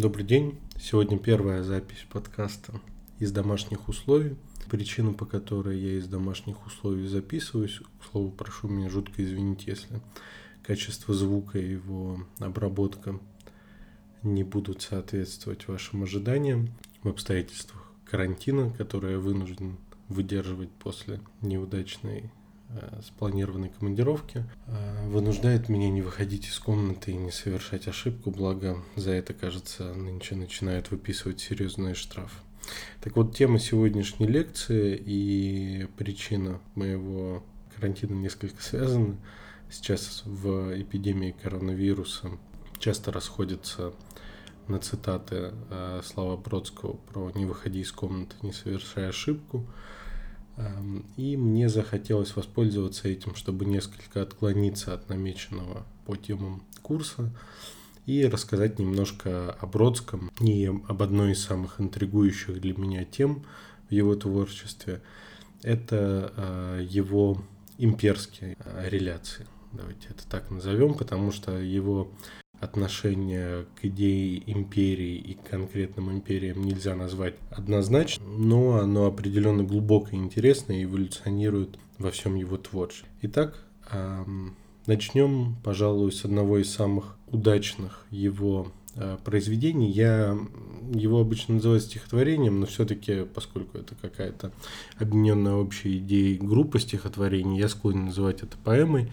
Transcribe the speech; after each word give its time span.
Добрый 0.00 0.24
день. 0.24 0.58
Сегодня 0.80 1.18
первая 1.18 1.62
запись 1.62 2.06
подкаста 2.10 2.80
из 3.18 3.32
домашних 3.32 3.86
условий. 3.86 4.34
Причина, 4.70 5.12
по 5.12 5.26
которой 5.26 5.78
я 5.78 5.98
из 5.98 6.08
домашних 6.08 6.66
условий 6.66 7.06
записываюсь, 7.06 7.82
к 8.00 8.10
слову, 8.10 8.30
прошу 8.30 8.68
меня 8.68 8.88
жутко 8.88 9.22
извинить, 9.22 9.66
если 9.66 10.00
качество 10.62 11.12
звука 11.12 11.58
и 11.58 11.72
его 11.72 12.18
обработка 12.38 13.20
не 14.22 14.42
будут 14.42 14.80
соответствовать 14.80 15.68
вашим 15.68 16.04
ожиданиям 16.04 16.70
в 17.02 17.08
обстоятельствах 17.10 17.92
карантина, 18.06 18.70
который 18.70 19.12
я 19.12 19.18
вынужден 19.18 19.76
выдерживать 20.08 20.70
после 20.70 21.20
неудачной 21.42 22.30
спланированной 23.04 23.70
командировки 23.70 24.44
э, 24.66 25.08
вынуждает 25.08 25.68
меня 25.68 25.90
не 25.90 26.02
выходить 26.02 26.46
из 26.46 26.58
комнаты 26.58 27.12
и 27.12 27.16
не 27.16 27.30
совершать 27.30 27.88
ошибку, 27.88 28.30
благо 28.30 28.82
за 28.96 29.12
это, 29.12 29.34
кажется, 29.34 29.94
нынче 29.94 30.36
начинают 30.36 30.90
выписывать 30.90 31.40
серьезные 31.40 31.94
штрафы. 31.94 32.38
Так 33.00 33.16
вот, 33.16 33.36
тема 33.36 33.58
сегодняшней 33.58 34.26
лекции 34.26 34.96
и 34.96 35.88
причина 35.96 36.60
моего 36.74 37.42
карантина 37.74 38.14
несколько 38.14 38.62
связаны. 38.62 39.16
Сейчас 39.70 40.22
в 40.24 40.80
эпидемии 40.80 41.34
коронавируса 41.42 42.30
часто 42.78 43.12
расходятся 43.12 43.94
на 44.68 44.78
цитаты 44.78 45.52
э, 45.70 46.00
Слава 46.04 46.36
Бродского 46.36 46.94
про 46.94 47.30
«не 47.34 47.46
выходи 47.46 47.80
из 47.80 47.92
комнаты, 47.92 48.36
не 48.42 48.52
совершай 48.52 49.08
ошибку». 49.08 49.66
Эм, 50.60 51.06
и 51.16 51.36
мне 51.36 51.68
захотелось 51.68 52.36
воспользоваться 52.36 53.08
этим, 53.08 53.34
чтобы 53.34 53.64
несколько 53.64 54.22
отклониться 54.22 54.92
от 54.92 55.08
намеченного 55.08 55.86
по 56.04 56.16
темам 56.16 56.62
курса 56.82 57.32
и 58.04 58.26
рассказать 58.26 58.78
немножко 58.78 59.52
о 59.52 59.66
Бродском 59.66 60.30
и 60.40 60.66
об 60.66 61.02
одной 61.02 61.32
из 61.32 61.42
самых 61.42 61.80
интригующих 61.80 62.60
для 62.60 62.74
меня 62.74 63.04
тем 63.04 63.44
в 63.88 63.92
его 63.92 64.14
творчестве. 64.16 65.00
Это 65.62 66.32
э, 66.36 66.86
его 66.88 67.42
имперские 67.78 68.56
э, 68.58 68.88
реляции. 68.88 69.46
Давайте 69.72 70.08
это 70.10 70.28
так 70.28 70.50
назовем, 70.50 70.94
потому 70.94 71.32
что 71.32 71.56
его 71.58 72.10
отношение 72.60 73.64
к 73.80 73.84
идее 73.86 74.42
империи 74.50 75.16
и 75.16 75.34
к 75.34 75.48
конкретным 75.48 76.12
империям 76.12 76.62
нельзя 76.62 76.94
назвать 76.94 77.34
однозначно, 77.50 78.24
но 78.24 78.76
оно 78.76 79.06
определенно 79.06 79.64
глубоко 79.64 80.08
интересно 80.12 80.72
и 80.72 80.84
эволюционирует 80.84 81.78
во 81.98 82.10
всем 82.10 82.34
его 82.34 82.56
творчестве. 82.58 83.08
Итак, 83.22 83.64
начнем, 84.86 85.56
пожалуй, 85.64 86.12
с 86.12 86.24
одного 86.24 86.58
из 86.58 86.70
самых 86.70 87.16
удачных 87.28 88.06
его 88.10 88.72
а, 88.96 89.16
произведений. 89.18 89.90
Я 89.90 90.36
его 90.92 91.20
обычно 91.20 91.54
называю 91.54 91.80
стихотворением, 91.80 92.60
но 92.60 92.66
все-таки, 92.66 93.24
поскольку 93.24 93.78
это 93.78 93.94
какая-то 93.94 94.52
объединенная 94.98 95.54
общей 95.54 95.98
идеей 95.98 96.38
группа 96.38 96.78
стихотворений, 96.78 97.58
я 97.58 97.68
склонен 97.68 98.06
называть 98.06 98.42
это 98.42 98.56
поэмой. 98.58 99.12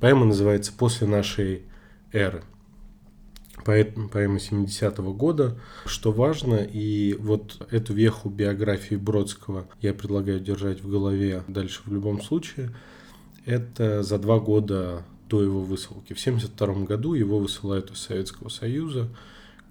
Поэма 0.00 0.26
называется 0.26 0.72
«После 0.76 1.06
нашей 1.06 1.62
эры» 2.12 2.42
поэма 3.64 4.36
70-го 4.36 5.12
года, 5.12 5.58
что 5.86 6.12
важно, 6.12 6.56
и 6.56 7.14
вот 7.14 7.66
эту 7.70 7.94
веху 7.94 8.28
биографии 8.28 8.96
Бродского 8.96 9.66
я 9.80 9.94
предлагаю 9.94 10.40
держать 10.40 10.82
в 10.82 10.90
голове 10.90 11.42
дальше 11.48 11.80
в 11.84 11.92
любом 11.92 12.22
случае, 12.22 12.74
это 13.44 14.02
за 14.02 14.18
два 14.18 14.38
года 14.38 15.04
до 15.28 15.42
его 15.42 15.60
высылки. 15.62 16.12
В 16.12 16.20
1972 16.20 16.84
году 16.84 17.14
его 17.14 17.38
высылают 17.38 17.90
из 17.90 17.98
Советского 17.98 18.48
Союза, 18.48 19.08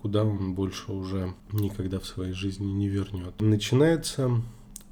куда 0.01 0.23
он 0.23 0.53
больше 0.53 0.91
уже 0.91 1.33
никогда 1.51 1.99
в 1.99 2.05
своей 2.05 2.33
жизни 2.33 2.65
не 2.65 2.87
вернет. 2.87 3.39
Начинается 3.39 4.41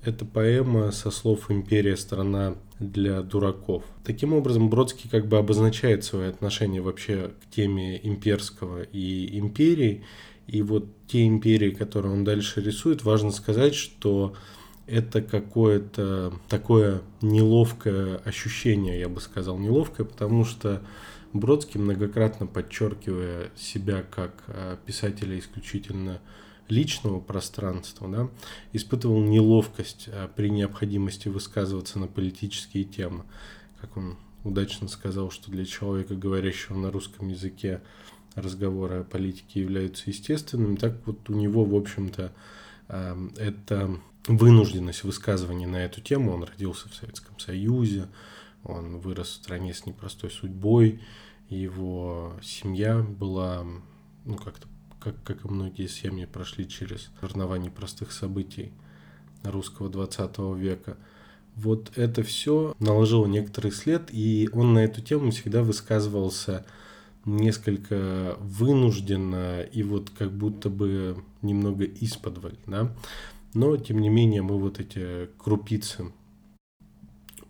эта 0.04 0.26
поэма 0.26 0.92
со 0.92 1.12
слов 1.12 1.50
«Империя– 1.50 1.96
страна 1.98 2.56
для 2.80 3.22
дураков». 3.22 3.84
Таким 4.04 4.34
образом, 4.34 4.70
Бродский 4.70 5.10
как 5.10 5.28
бы 5.28 5.38
обозначает 5.38 6.04
свое 6.04 6.30
отношение 6.30 6.82
вообще 6.82 7.32
к 7.42 7.54
теме 7.54 8.00
имперского 8.02 8.84
и 8.84 9.38
империи. 9.38 10.04
И 10.48 10.62
вот 10.64 10.88
те 11.08 11.28
империи, 11.28 11.72
которые 11.72 12.14
он 12.14 12.24
дальше 12.24 12.62
рисует, 12.62 13.04
важно 13.04 13.32
сказать, 13.32 13.76
что 13.76 14.34
это 14.88 15.22
какое-то 15.22 16.34
такое 16.48 17.02
неловкое 17.22 18.18
ощущение, 18.18 19.00
я 19.00 19.08
бы 19.08 19.22
сказал, 19.22 19.60
неловкое, 19.60 20.06
потому 20.06 20.46
что 20.46 20.82
Бродский, 21.32 21.80
многократно 21.80 22.48
подчеркивая 22.48 23.52
себя 23.56 24.04
как 24.10 24.44
э, 24.48 24.78
писателя 24.86 25.38
исключительно 25.38 26.20
личного 26.70 27.20
пространства, 27.20 28.08
да, 28.08 28.30
испытывал 28.74 29.22
неловкость 29.22 30.10
а, 30.12 30.28
при 30.28 30.50
необходимости 30.50 31.28
высказываться 31.28 32.00
на 32.00 32.08
политические 32.08 32.84
темы. 32.84 33.24
Как 33.82 33.98
он 33.98 34.18
удачно 34.44 34.88
сказал, 34.88 35.32
что 35.32 35.52
для 35.52 35.66
человека, 35.66 36.16
говорящего 36.16 36.78
на 36.78 36.92
русском 36.92 37.28
языке, 37.30 37.82
разговоры 38.36 39.00
о 39.00 39.04
политике 39.04 39.62
являются 39.62 40.10
естественными, 40.10 40.76
так 40.76 40.96
вот 41.06 41.30
у 41.30 41.34
него, 41.34 41.66
в 41.66 41.76
общем-то, 41.76 42.32
а, 42.88 43.18
это 43.38 44.00
вынужденность 44.28 45.04
высказывания 45.04 45.68
на 45.68 45.78
эту 45.78 46.02
тему. 46.02 46.34
Он 46.34 46.44
родился 46.44 46.90
в 46.90 46.96
Советском 46.96 47.38
Союзе, 47.40 48.08
он 48.64 49.00
вырос 49.00 49.30
в 49.30 49.34
стране 49.36 49.74
с 49.74 49.86
непростой 49.86 50.30
судьбой, 50.30 51.02
его 51.50 52.34
семья 52.44 53.00
была 53.00 53.66
ну, 54.26 54.36
как-то 54.36 54.68
как, 55.00 55.22
как 55.24 55.46
и 55.46 55.48
многие 55.48 55.88
семьи, 55.88 56.26
прошли 56.26 56.68
через 56.68 57.10
чернование 57.22 57.72
простых 57.72 58.12
событий 58.12 58.72
русского 59.44 59.90
20 59.90 60.38
века. 60.58 60.98
Вот 61.56 61.92
это 61.98 62.24
все 62.24 62.76
наложило 62.80 63.26
некоторый 63.26 63.72
след, 63.72 64.14
и 64.14 64.50
он 64.54 64.74
на 64.74 64.80
эту 64.80 65.02
тему 65.02 65.32
всегда 65.32 65.62
высказывался 65.62 66.66
несколько 67.26 68.38
вынужденно 68.40 69.62
и 69.62 69.84
вот 69.84 70.10
как 70.18 70.32
будто 70.32 70.70
бы 70.70 71.24
немного 71.42 71.86
исподволь, 71.86 72.56
да. 72.66 72.96
Но, 73.54 73.76
тем 73.78 74.00
не 74.00 74.10
менее, 74.10 74.42
мы 74.42 74.58
вот 74.58 74.80
эти 74.80 75.28
крупицы 75.38 76.12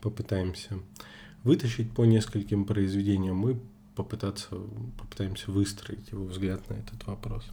попытаемся 0.01 0.79
вытащить 1.43 1.91
по 1.91 2.05
нескольким 2.05 2.65
произведениям. 2.65 3.35
Мы 3.35 3.59
попытаться, 3.99 4.47
попытаемся 4.97 5.51
выстроить 5.51 6.09
его 6.13 6.23
взгляд 6.23 6.69
на 6.69 6.75
этот 6.75 7.05
вопрос. 7.05 7.43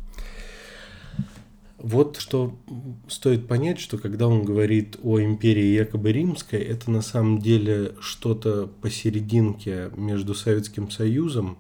Вот 1.77 2.19
что 2.19 2.57
стоит 3.09 3.49
понять, 3.49 3.81
что 3.81 3.99
когда 3.99 4.29
он 4.29 4.45
говорит 4.45 4.97
о 5.03 5.21
империи 5.21 5.75
якобы 5.75 6.13
римской, 6.13 6.61
это 6.61 6.89
на 6.93 7.03
самом 7.03 7.41
деле 7.41 7.97
что-то 8.01 8.69
посерединке 8.81 9.91
между 9.97 10.37
Советским 10.37 10.89
Союзом, 10.89 11.59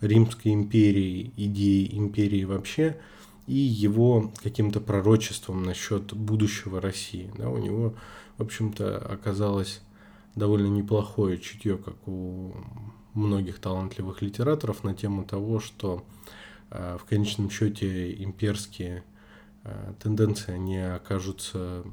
Римской 0.00 0.52
империей, 0.52 1.32
идеей 1.36 1.96
империи 1.96 2.42
вообще, 2.42 2.96
и 3.46 3.54
его 3.54 4.32
каким-то 4.42 4.80
пророчеством 4.80 5.62
насчет 5.62 6.12
будущего 6.12 6.80
России. 6.80 7.30
Да, 7.38 7.48
у 7.48 7.58
него, 7.58 7.94
в 8.38 8.42
общем-то, 8.42 8.98
оказалось 8.98 9.82
довольно 10.34 10.66
неплохое 10.66 11.38
чутье, 11.38 11.78
как 11.78 11.96
у 12.08 12.54
многих 13.16 13.58
талантливых 13.58 14.22
литераторов 14.22 14.84
на 14.84 14.94
тему 14.94 15.24
того, 15.24 15.60
что 15.60 16.04
э, 16.70 16.98
в 17.00 17.04
конечном 17.04 17.50
счете 17.50 18.12
имперские 18.22 19.02
э, 19.64 19.94
тенденции, 20.02 20.52
они 20.52 20.78
окажутся 20.78 21.84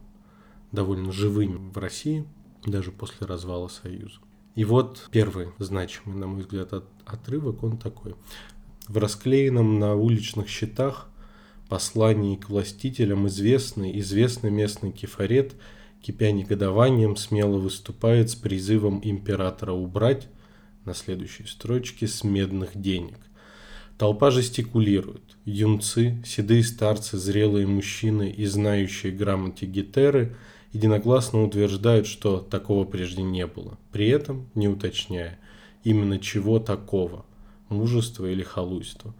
довольно 0.71 1.11
живыми 1.11 1.71
в 1.71 1.77
России, 1.77 2.25
даже 2.65 2.91
после 2.91 3.25
развала 3.25 3.67
Союза. 3.67 4.19
И 4.55 4.65
вот 4.65 5.07
первый 5.11 5.49
значимый, 5.59 6.17
на 6.17 6.27
мой 6.27 6.41
взгляд, 6.41 6.73
от, 6.73 6.85
отрывок, 7.05 7.63
он 7.63 7.77
такой. 7.77 8.15
В 8.87 8.97
расклеенном 8.97 9.79
на 9.79 9.95
уличных 9.95 10.47
щитах 10.47 11.09
послании 11.69 12.35
к 12.35 12.49
властителям 12.49 13.27
известный, 13.27 13.97
известный 13.99 14.51
местный 14.51 14.91
кефарет, 14.91 15.55
кипя 16.01 16.31
негодованием, 16.31 17.15
смело 17.15 17.57
выступает 17.57 18.29
с 18.29 18.35
призывом 18.35 18.99
императора 19.03 19.71
убрать 19.71 20.27
на 20.85 20.93
следующей 20.93 21.45
строчке 21.45 22.07
с 22.07 22.23
медных 22.23 22.71
денег. 22.79 23.17
Толпа 23.97 24.31
жестикулирует. 24.31 25.23
Юнцы, 25.45 26.21
седые 26.25 26.63
старцы, 26.63 27.17
зрелые 27.17 27.67
мужчины 27.67 28.29
и 28.29 28.45
знающие 28.45 29.11
грамоте 29.11 29.65
гетеры 29.65 30.35
единогласно 30.71 31.43
утверждают, 31.43 32.07
что 32.07 32.39
такого 32.39 32.85
прежде 32.85 33.21
не 33.21 33.45
было, 33.45 33.77
при 33.91 34.07
этом 34.07 34.49
не 34.55 34.67
уточняя, 34.67 35.39
именно 35.83 36.19
чего 36.19 36.59
такого– 36.59 37.25
мужество 37.73 38.25
или 38.25 38.43
халуйство. 38.43 39.13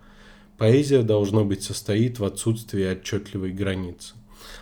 Поэзия, 0.57 1.01
должно 1.01 1.43
быть, 1.43 1.63
состоит 1.63 2.19
в 2.19 2.25
отсутствии 2.25 2.85
отчетливой 2.85 3.51
границы. 3.51 4.15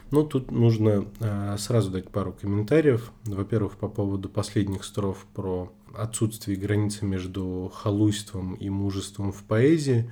Но 0.09 0.23
тут 0.23 0.51
нужно 0.51 1.05
э, 1.19 1.55
сразу 1.59 1.91
дать 1.91 2.09
пару 2.09 2.33
комментариев. 2.33 3.11
Во-первых, 3.25 3.77
по 3.77 3.87
поводу 3.87 4.29
последних 4.29 4.83
строф 4.83 5.25
про 5.33 5.71
отсутствие 5.95 6.57
границы 6.57 7.05
между 7.05 7.71
халуйством 7.73 8.55
и 8.55 8.69
мужеством 8.69 9.31
в 9.31 9.43
поэзии. 9.43 10.11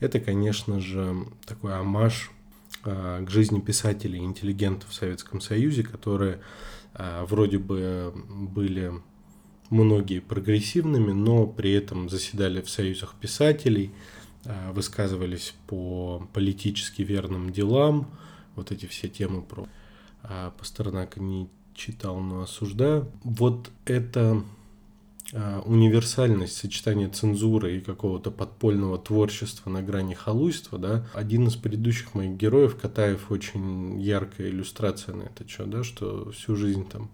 это, 0.00 0.20
конечно 0.20 0.80
же, 0.80 1.26
такой 1.46 1.76
амаш 1.76 2.30
а, 2.84 3.24
к 3.24 3.30
жизни 3.30 3.60
писателей 3.60 4.20
интеллигентов 4.20 4.90
в 4.90 4.94
Советском 4.94 5.40
Союзе, 5.40 5.82
которые 5.82 6.40
а, 6.94 7.24
вроде 7.26 7.58
бы 7.58 8.14
были 8.28 8.92
многие 9.70 10.20
прогрессивными, 10.20 11.12
но 11.12 11.46
при 11.46 11.72
этом 11.72 12.08
заседали 12.08 12.60
в 12.62 12.70
союзах 12.70 13.14
писателей, 13.20 13.92
а, 14.44 14.72
высказывались 14.72 15.54
по 15.66 16.26
политически 16.32 17.02
верным 17.02 17.50
делам, 17.50 18.10
вот 18.54 18.72
эти 18.72 18.86
все 18.86 19.08
темы 19.08 19.42
про 19.42 19.68
Пастернака 20.58 21.20
не 21.20 21.48
читал, 21.74 22.18
но 22.18 22.42
осуждаю. 22.42 23.10
Вот 23.22 23.70
это 23.86 24.42
универсальность 25.32 26.56
сочетания 26.56 27.08
цензуры 27.08 27.76
и 27.76 27.80
какого-то 27.80 28.30
подпольного 28.30 28.98
творчества 28.98 29.68
на 29.68 29.82
грани 29.82 30.14
халуйства, 30.14 30.78
да, 30.78 31.06
один 31.12 31.48
из 31.48 31.56
предыдущих 31.56 32.14
моих 32.14 32.36
героев, 32.36 32.76
Катаев, 32.76 33.30
очень 33.30 34.00
яркая 34.00 34.48
иллюстрация 34.48 35.14
на 35.14 35.24
это, 35.24 35.46
что, 35.46 35.66
да, 35.66 35.84
что 35.84 36.30
всю 36.30 36.56
жизнь 36.56 36.88
там 36.88 37.10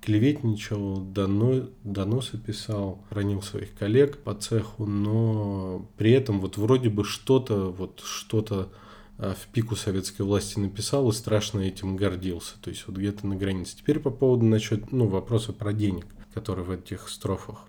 клеветничал, 0.00 1.00
доно, 1.00 1.68
доносы 1.84 2.38
писал, 2.38 3.04
хранил 3.10 3.42
своих 3.42 3.74
коллег 3.74 4.18
по 4.18 4.34
цеху, 4.34 4.86
но 4.86 5.86
при 5.96 6.12
этом 6.12 6.40
вот 6.40 6.56
вроде 6.56 6.88
бы 6.88 7.04
что-то, 7.04 7.70
вот 7.70 8.00
что-то 8.04 8.70
а, 9.18 9.34
в 9.34 9.46
пику 9.52 9.76
советской 9.76 10.22
власти 10.22 10.58
написал 10.58 11.08
и 11.10 11.12
страшно 11.12 11.60
этим 11.60 11.96
гордился. 11.96 12.54
То 12.62 12.70
есть 12.70 12.84
вот 12.86 12.96
где-то 12.96 13.26
на 13.26 13.36
границе. 13.36 13.76
Теперь 13.76 13.98
по 13.98 14.10
поводу 14.10 14.46
насчет, 14.46 14.90
ну, 14.92 15.06
вопроса 15.06 15.52
про 15.52 15.72
денег 15.72 16.06
который 16.34 16.64
в 16.64 16.70
этих 16.70 17.08
строфах 17.08 17.66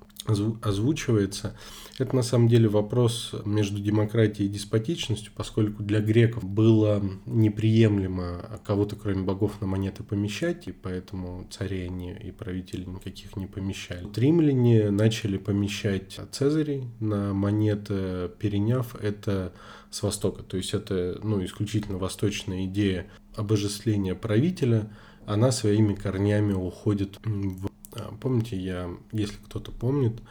озвучивается, 0.62 1.58
это 1.98 2.16
на 2.16 2.22
самом 2.22 2.48
деле 2.48 2.68
вопрос 2.70 3.34
между 3.44 3.80
демократией 3.80 4.48
и 4.48 4.52
деспотичностью, 4.52 5.32
поскольку 5.36 5.82
для 5.82 6.00
греков 6.00 6.44
было 6.44 7.04
неприемлемо 7.26 8.60
кого-то 8.64 8.96
кроме 8.96 9.24
богов 9.24 9.60
на 9.62 9.68
монеты 9.68 10.04
помещать, 10.04 10.68
и 10.68 10.72
поэтому 10.72 11.48
царей 11.50 11.88
они 11.88 12.12
и 12.12 12.32
правителей 12.32 12.86
никаких 12.86 13.36
не 13.36 13.48
помещали. 13.48 14.04
Вот 14.04 14.18
римляне 14.18 14.92
начали 14.92 15.38
помещать 15.38 16.20
цезарей 16.32 16.86
на 17.00 17.34
монеты, 17.34 18.30
переняв 18.40 18.96
это 18.96 19.54
с 19.90 20.04
Востока. 20.04 20.44
То 20.44 20.58
есть 20.58 20.74
это 20.74 21.20
ну, 21.24 21.44
исключительно 21.44 21.98
восточная 21.98 22.66
идея 22.66 23.08
обожествления 23.36 24.14
правителя, 24.14 24.92
она 25.26 25.52
своими 25.52 25.96
корнями 25.96 26.54
уходит 26.54 27.20
в 27.24 27.72
помните, 28.20 28.58
я, 28.58 28.90
если 29.12 29.36
кто-то 29.36 29.72
помнит, 29.72 30.22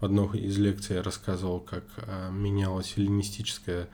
в 0.00 0.04
одной 0.04 0.38
из 0.38 0.58
лекций 0.58 0.96
я 0.96 1.02
рассказывал, 1.02 1.60
как 1.60 1.84
а, 1.96 2.30
менялось 2.30 2.94
эллинистическое 2.96 3.88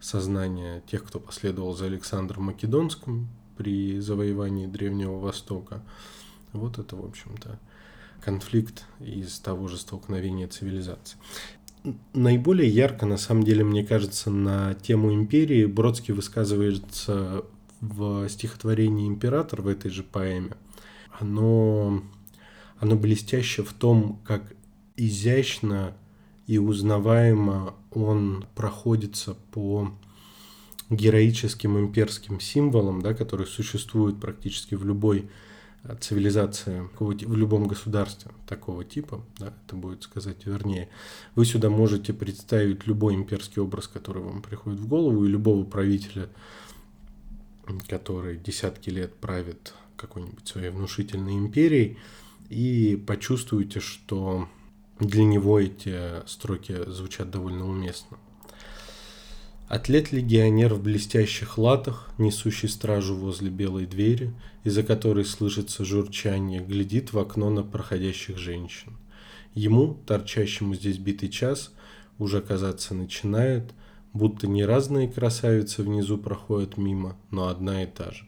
сознание 0.00 0.82
тех, 0.90 1.04
кто 1.04 1.20
последовал 1.20 1.74
за 1.74 1.86
Александром 1.86 2.44
Македонским 2.44 3.28
при 3.56 4.00
завоевании 4.00 4.66
Древнего 4.66 5.18
Востока. 5.18 5.82
Вот 6.52 6.78
это, 6.78 6.96
в 6.96 7.04
общем-то, 7.04 7.58
конфликт 8.22 8.84
из 9.00 9.38
того 9.38 9.68
же 9.68 9.76
столкновения 9.76 10.48
цивилизаций. 10.48 11.18
Наиболее 12.14 12.68
ярко, 12.68 13.06
на 13.06 13.16
самом 13.16 13.42
деле, 13.42 13.64
мне 13.64 13.84
кажется, 13.84 14.30
на 14.30 14.74
тему 14.74 15.12
империи 15.12 15.64
Бродский 15.66 16.12
высказывается 16.12 17.44
в 17.80 18.28
стихотворении 18.28 19.08
«Император» 19.08 19.62
в 19.62 19.68
этой 19.68 19.90
же 19.90 20.02
поэме. 20.02 20.56
Оно 21.18 22.02
оно 22.80 22.96
блестяще 22.96 23.62
в 23.62 23.72
том, 23.72 24.20
как 24.24 24.54
изящно 24.96 25.94
и 26.46 26.58
узнаваемо 26.58 27.74
он 27.92 28.46
проходится 28.54 29.36
по 29.52 29.92
героическим 30.88 31.78
имперским 31.78 32.40
символам, 32.40 33.00
да, 33.02 33.14
которые 33.14 33.46
существуют 33.46 34.18
практически 34.18 34.74
в 34.74 34.84
любой 34.84 35.28
э, 35.84 35.96
цивилизации, 36.00 36.88
в 36.98 37.36
любом 37.36 37.68
государстве 37.68 38.32
такого 38.48 38.84
типа, 38.84 39.24
да, 39.38 39.52
это 39.66 39.76
будет 39.76 40.02
сказать 40.02 40.46
вернее, 40.46 40.88
вы 41.36 41.44
сюда 41.44 41.70
можете 41.70 42.12
представить 42.12 42.86
любой 42.86 43.14
имперский 43.14 43.62
образ, 43.62 43.86
который 43.86 44.22
вам 44.22 44.42
приходит 44.42 44.80
в 44.80 44.88
голову, 44.88 45.24
и 45.24 45.28
любого 45.28 45.64
правителя, 45.64 46.28
который 47.88 48.38
десятки 48.38 48.90
лет 48.90 49.14
правит 49.14 49.74
какой-нибудь 49.96 50.48
своей 50.48 50.70
внушительной 50.70 51.34
империей, 51.34 51.98
и 52.50 52.96
почувствуете, 52.96 53.80
что 53.80 54.48
для 54.98 55.24
него 55.24 55.58
эти 55.58 56.26
строки 56.26 56.76
звучат 56.90 57.30
довольно 57.30 57.66
уместно. 57.66 58.18
Атлет-легионер 59.68 60.74
в 60.74 60.82
блестящих 60.82 61.56
латах, 61.56 62.10
несущий 62.18 62.68
стражу 62.68 63.14
возле 63.14 63.50
белой 63.50 63.86
двери, 63.86 64.34
из-за 64.64 64.82
которой 64.82 65.24
слышится 65.24 65.84
журчание, 65.84 66.60
глядит 66.60 67.12
в 67.12 67.18
окно 67.20 67.50
на 67.50 67.62
проходящих 67.62 68.36
женщин. 68.36 68.96
Ему, 69.54 69.94
торчащему 70.06 70.74
здесь 70.74 70.98
битый 70.98 71.28
час, 71.28 71.72
уже 72.18 72.42
казаться 72.42 72.94
начинает, 72.94 73.72
будто 74.12 74.48
не 74.48 74.64
разные 74.64 75.08
красавицы 75.08 75.84
внизу 75.84 76.18
проходят 76.18 76.76
мимо, 76.76 77.16
но 77.30 77.46
одна 77.46 77.84
и 77.84 77.86
та 77.86 78.10
же. 78.10 78.24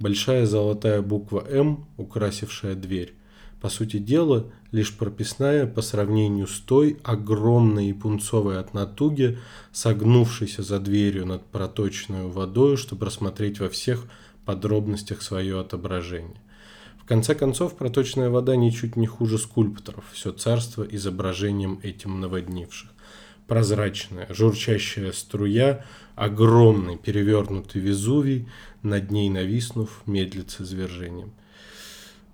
Большая 0.00 0.46
золотая 0.46 1.00
буква 1.00 1.46
«М», 1.48 1.86
украсившая 1.96 2.74
дверь, 2.74 3.14
по 3.62 3.68
сути 3.68 3.98
дела, 3.98 4.50
лишь 4.72 4.92
прописная 4.92 5.68
по 5.68 5.82
сравнению 5.82 6.48
с 6.48 6.58
той 6.58 6.98
огромной 7.04 7.90
и 7.90 7.92
пунцовой 7.92 8.58
от 8.58 8.74
натуги, 8.74 9.38
согнувшейся 9.70 10.64
за 10.64 10.80
дверью 10.80 11.26
над 11.26 11.46
проточной 11.46 12.26
водой, 12.26 12.76
чтобы 12.76 13.06
рассмотреть 13.06 13.60
во 13.60 13.68
всех 13.68 14.06
подробностях 14.44 15.22
свое 15.22 15.60
отображение. 15.60 16.40
В 16.98 17.04
конце 17.04 17.36
концов, 17.36 17.76
проточная 17.76 18.30
вода 18.30 18.56
ничуть 18.56 18.96
не 18.96 19.06
хуже 19.06 19.38
скульпторов, 19.38 20.04
все 20.12 20.32
царство 20.32 20.82
изображением 20.82 21.78
этим 21.84 22.20
наводнивших. 22.20 22.90
Прозрачная, 23.46 24.26
журчащая 24.30 25.12
струя, 25.12 25.84
огромный 26.16 26.96
перевернутый 26.96 27.80
Везувий, 27.80 28.48
над 28.82 29.12
ней 29.12 29.30
нависнув, 29.30 30.02
медлит 30.06 30.50
с 30.50 30.62
извержением. 30.62 31.32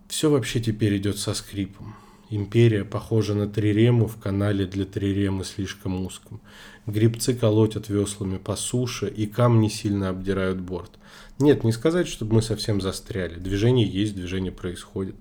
Все 0.09 0.31
вообще 0.31 0.61
теперь 0.61 0.97
идет 0.97 1.19
со 1.19 1.35
скрипом. 1.35 1.95
Империя 2.31 2.85
похожа 2.85 3.35
на 3.35 3.47
трирему 3.47 4.07
в 4.07 4.19
канале 4.19 4.67
для 4.67 4.85
триремы 4.85 5.45
слишком 5.45 6.05
узком. 6.05 6.41
Грибцы 6.87 7.35
колотят 7.35 7.89
веслами 7.89 8.39
по 8.39 8.57
суше, 8.57 9.09
и 9.09 9.27
камни 9.27 9.69
сильно 9.69 10.09
обдирают 10.09 10.61
борт. 10.61 10.93
Нет, 11.39 11.63
не 11.63 11.73
сказать, 11.73 12.09
чтобы 12.09 12.37
мы 12.37 12.43
совсем 12.43 12.81
застряли. 12.81 13.39
Движение 13.39 13.87
есть, 13.87 14.15
движение 14.15 14.53
происходит. 14.53 15.15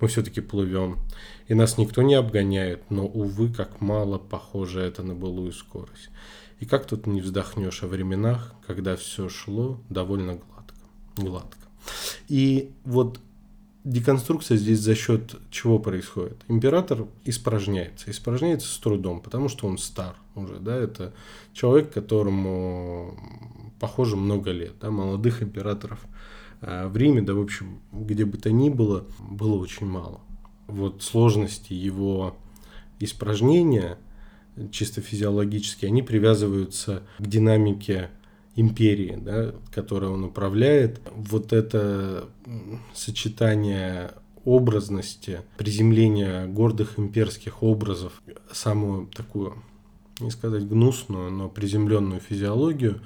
Мы 0.00 0.08
все-таки 0.08 0.40
плывем. 0.40 0.98
И 1.48 1.54
нас 1.54 1.76
никто 1.76 2.02
не 2.02 2.14
обгоняет, 2.14 2.82
но, 2.90 3.06
увы, 3.06 3.52
как 3.52 3.80
мало 3.80 4.18
похоже 4.18 4.80
это 4.80 5.02
на 5.02 5.14
былую 5.14 5.52
скорость. 5.52 6.10
И 6.60 6.66
как 6.66 6.86
тут 6.86 7.06
не 7.06 7.20
вздохнешь 7.20 7.82
о 7.82 7.88
временах, 7.88 8.54
когда 8.66 8.96
все 8.96 9.28
шло 9.28 9.80
довольно 9.88 10.34
гладко. 10.34 10.74
гладко. 11.16 11.58
И 12.28 12.72
вот 12.84 13.20
деконструкция 13.84 14.56
здесь 14.56 14.80
за 14.80 14.94
счет 14.94 15.36
чего 15.50 15.78
происходит? 15.78 16.44
Император 16.48 17.06
испражняется. 17.24 18.10
Испражняется 18.10 18.68
с 18.68 18.78
трудом, 18.78 19.20
потому 19.20 19.48
что 19.48 19.66
он 19.66 19.78
стар 19.78 20.16
уже. 20.34 20.58
Да? 20.58 20.76
Это 20.76 21.12
человек, 21.52 21.92
которому, 21.92 23.18
похоже, 23.78 24.16
много 24.16 24.50
лет. 24.50 24.74
Да? 24.80 24.90
Молодых 24.90 25.42
императоров 25.42 26.00
а 26.62 26.88
в 26.88 26.96
Риме, 26.96 27.22
да, 27.22 27.34
в 27.34 27.40
общем, 27.40 27.80
где 27.92 28.24
бы 28.24 28.36
то 28.36 28.50
ни 28.52 28.68
было, 28.68 29.06
было 29.18 29.56
очень 29.56 29.86
мало. 29.86 30.20
Вот 30.66 31.02
сложности 31.02 31.72
его 31.72 32.36
испражнения, 32.98 33.98
чисто 34.70 35.00
физиологически, 35.00 35.86
они 35.86 36.02
привязываются 36.02 37.02
к 37.18 37.26
динамике 37.26 38.10
империи, 38.56 39.18
да, 39.20 39.54
которой 39.72 40.10
он 40.10 40.24
управляет, 40.24 41.00
вот 41.14 41.52
это 41.52 42.28
сочетание 42.94 44.12
образности, 44.44 45.42
приземления 45.56 46.46
гордых 46.46 46.98
имперских 46.98 47.62
образов, 47.62 48.20
самую 48.52 49.06
такую, 49.06 49.62
не 50.18 50.30
сказать 50.30 50.66
гнусную, 50.66 51.30
но 51.30 51.48
приземленную 51.48 52.20
физиологию, 52.20 53.00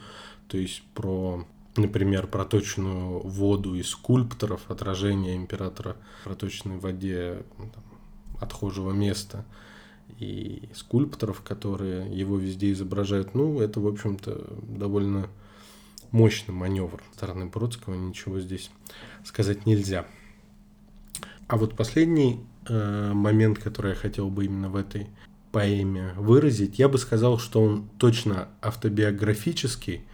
то 0.49 0.57
есть 0.57 0.83
про, 0.95 1.45
например, 1.77 2.27
проточную 2.27 3.21
воду 3.21 3.75
из 3.75 3.89
скульпторов, 3.89 4.71
отражение 4.71 5.37
императора 5.37 5.97
в 6.21 6.25
проточной 6.25 6.79
воде 6.79 7.45
там, 7.59 7.85
отхожего 8.41 8.93
места– 8.93 9.45
и 10.18 10.68
скульпторов, 10.75 11.42
которые 11.42 12.11
его 12.16 12.37
везде 12.37 12.73
изображают. 12.73 13.35
Ну, 13.35 13.61
это, 13.61 13.80
в 13.80 13.87
общем-то, 13.87 14.59
довольно 14.62 15.28
мощный 16.11 16.52
маневр 16.52 17.02
стороны 17.12 17.47
Бродского, 17.47 17.94
ничего 17.94 18.40
здесь 18.40 18.71
сказать 19.25 19.66
нельзя. 19.66 20.06
А 21.49 21.56
вот 21.56 21.76
последний 21.76 22.40
э, 22.68 23.12
момент, 23.12 23.59
который 23.59 23.90
я 23.90 23.97
хотел 23.97 24.30
бы 24.30 24.44
именно 24.44 24.68
в 24.68 24.76
этой 24.76 25.09
поэме 25.52 26.14
выразить, 26.16 26.78
я 26.78 26.88
бы 26.88 26.99
сказал, 26.99 27.38
что 27.38 27.62
он 27.62 27.88
точно 27.99 28.49
автобиографический, 28.62 30.04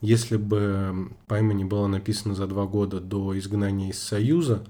если 0.00 0.36
бы 0.36 1.10
поэма 1.26 1.54
не 1.54 1.64
была 1.64 1.88
написана 1.88 2.34
за 2.34 2.46
два 2.46 2.66
года 2.66 3.00
до 3.00 3.38
изгнания 3.38 3.90
из 3.90 4.02
Союза, 4.02 4.64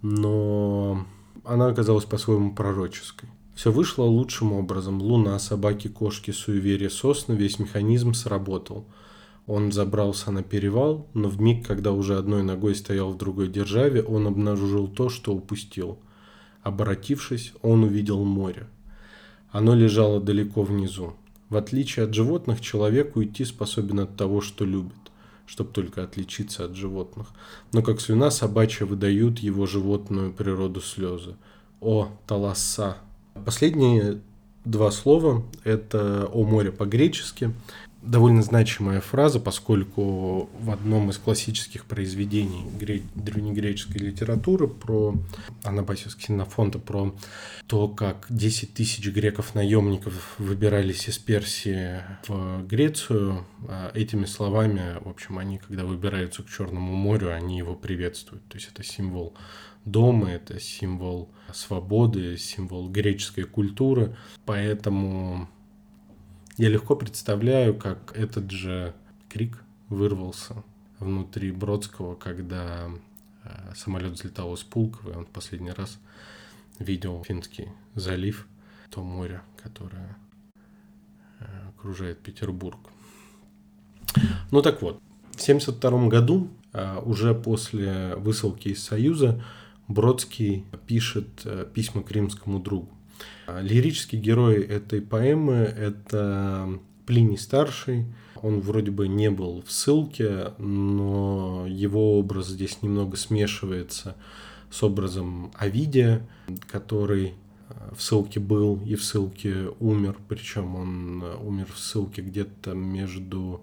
но 0.00 1.06
она 1.44 1.68
оказалась 1.68 2.04
по-своему 2.04 2.54
пророческой. 2.54 3.28
Все 3.54 3.70
вышло 3.70 4.04
лучшим 4.04 4.52
образом. 4.52 5.00
Луна, 5.00 5.38
собаки, 5.38 5.88
кошки, 5.88 6.30
суеверия, 6.30 6.88
сосны, 6.88 7.34
весь 7.34 7.58
механизм 7.58 8.14
сработал. 8.14 8.86
Он 9.46 9.72
забрался 9.72 10.30
на 10.30 10.42
перевал, 10.42 11.08
но 11.14 11.28
в 11.28 11.40
миг, 11.40 11.66
когда 11.66 11.92
уже 11.92 12.16
одной 12.16 12.42
ногой 12.42 12.74
стоял 12.74 13.12
в 13.12 13.18
другой 13.18 13.48
державе, 13.48 14.02
он 14.02 14.26
обнаружил 14.26 14.88
то, 14.88 15.08
что 15.08 15.34
упустил. 15.34 15.98
Обратившись, 16.62 17.52
он 17.60 17.82
увидел 17.82 18.24
море. 18.24 18.68
Оно 19.50 19.74
лежало 19.74 20.20
далеко 20.20 20.62
внизу. 20.62 21.14
В 21.48 21.56
отличие 21.56 22.06
от 22.06 22.14
животных, 22.14 22.60
человек 22.60 23.16
уйти 23.16 23.44
способен 23.44 24.00
от 24.00 24.16
того, 24.16 24.40
что 24.40 24.64
любит, 24.64 25.10
чтобы 25.44 25.70
только 25.70 26.02
отличиться 26.04 26.64
от 26.64 26.76
животных. 26.76 27.26
Но 27.72 27.82
как 27.82 28.00
слюна 28.00 28.30
собачья 28.30 28.86
выдают 28.86 29.40
его 29.40 29.66
животную 29.66 30.32
природу 30.32 30.80
слезы. 30.80 31.36
О, 31.80 32.08
таласа! 32.26 32.96
Последние 33.44 34.20
два 34.64 34.90
слова– 34.90 35.42
это 35.64 36.26
«о 36.32 36.44
море» 36.44 36.70
по-гречески 36.70 37.52
довольно 38.02 38.42
значимая 38.42 39.00
фраза, 39.00 39.38
поскольку 39.38 40.50
в 40.58 40.70
одном 40.70 41.10
из 41.10 41.18
классических 41.18 41.84
произведений 41.84 42.64
древнегреческой 43.14 44.00
литературы 44.00 44.66
про 44.66 45.14
Анабасис 45.62 46.16
Ксенофонта, 46.16 46.78
про 46.80 47.14
то, 47.68 47.88
как 47.88 48.26
10 48.28 48.74
тысяч 48.74 49.06
греков-наемников 49.08 50.34
выбирались 50.38 51.08
из 51.08 51.18
Персии 51.18 52.00
в 52.26 52.66
Грецию, 52.66 53.46
а 53.68 53.92
этими 53.94 54.24
словами, 54.24 54.98
в 55.00 55.08
общем, 55.08 55.38
они, 55.38 55.58
когда 55.58 55.84
выбираются 55.84 56.42
к 56.42 56.50
Черному 56.50 56.94
морю, 56.94 57.32
они 57.32 57.56
его 57.56 57.76
приветствуют. 57.76 58.46
То 58.48 58.56
есть 58.58 58.68
это 58.72 58.82
символ 58.82 59.34
дома, 59.84 60.30
это 60.30 60.58
символ 60.58 61.30
свободы, 61.52 62.36
символ 62.36 62.88
греческой 62.88 63.44
культуры. 63.44 64.16
Поэтому 64.44 65.48
я 66.56 66.68
легко 66.68 66.96
представляю, 66.96 67.74
как 67.74 68.16
этот 68.16 68.50
же 68.50 68.94
крик 69.28 69.62
вырвался 69.88 70.62
внутри 70.98 71.50
Бродского, 71.50 72.14
когда 72.14 72.90
э, 73.44 73.72
самолет 73.74 74.12
взлетал 74.12 74.54
из 74.54 74.60
Пулково, 74.60 75.18
он 75.18 75.26
в 75.26 75.30
последний 75.30 75.72
раз 75.72 75.98
видел 76.78 77.22
Финский 77.24 77.68
залив, 77.94 78.46
то 78.90 79.02
море, 79.02 79.42
которое 79.62 80.16
э, 81.40 81.44
окружает 81.68 82.20
Петербург. 82.20 82.78
Ну 84.50 84.62
так 84.62 84.82
вот, 84.82 85.00
в 85.32 85.42
1972 85.42 86.08
году, 86.08 86.48
э, 86.72 86.98
уже 87.02 87.34
после 87.34 88.16
высылки 88.16 88.68
из 88.68 88.84
Союза, 88.84 89.42
Бродский 89.92 90.64
пишет 90.86 91.46
письма 91.74 92.02
к 92.02 92.10
римскому 92.10 92.58
другу. 92.58 92.88
А, 93.46 93.60
лирический 93.60 94.18
герой 94.18 94.62
этой 94.62 95.00
поэмы– 95.00 95.54
это 95.54 96.78
Плиний 97.06 97.38
Старший. 97.38 98.06
Он 98.40 98.60
вроде 98.60 98.90
бы 98.90 99.08
не 99.08 99.30
был 99.30 99.62
в 99.66 99.70
ссылке, 99.70 100.52
но 100.58 101.66
его 101.68 102.18
образ 102.18 102.48
здесь 102.48 102.82
немного 102.82 103.16
смешивается 103.16 104.16
с 104.70 104.82
образом 104.82 105.52
Овидия, 105.54 106.26
который 106.70 107.34
а, 107.68 107.94
в 107.94 108.02
ссылке 108.02 108.40
был 108.40 108.80
и 108.84 108.94
в 108.94 109.04
ссылке 109.04 109.68
умер, 109.78 110.18
причем 110.28 110.74
он 110.74 111.22
а, 111.22 111.36
умер 111.36 111.68
в 111.72 111.78
ссылке 111.78 112.22
где-то 112.22 112.72
между 112.74 113.62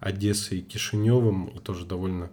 Одессой 0.00 0.58
и 0.58 0.62
Кишиневым, 0.62 1.50
тоже 1.62 1.84
довольно 1.84 2.30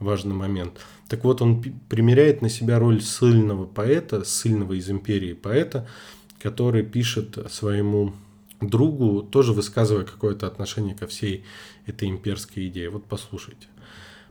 важный 0.00 0.34
момент. 0.34 0.80
Так 1.08 1.24
вот, 1.24 1.42
он 1.42 1.62
примеряет 1.88 2.42
на 2.42 2.48
себя 2.48 2.78
роль 2.78 3.00
сильного 3.00 3.66
поэта, 3.66 4.24
сильного 4.24 4.72
из 4.72 4.90
империи 4.90 5.34
поэта, 5.34 5.88
который 6.40 6.82
пишет 6.82 7.38
своему 7.50 8.14
другу, 8.60 9.22
тоже 9.22 9.52
высказывая 9.52 10.04
какое-то 10.04 10.46
отношение 10.46 10.94
ко 10.94 11.06
всей 11.06 11.44
этой 11.86 12.08
имперской 12.08 12.66
идее. 12.68 12.90
Вот 12.90 13.04
послушайте. 13.04 13.66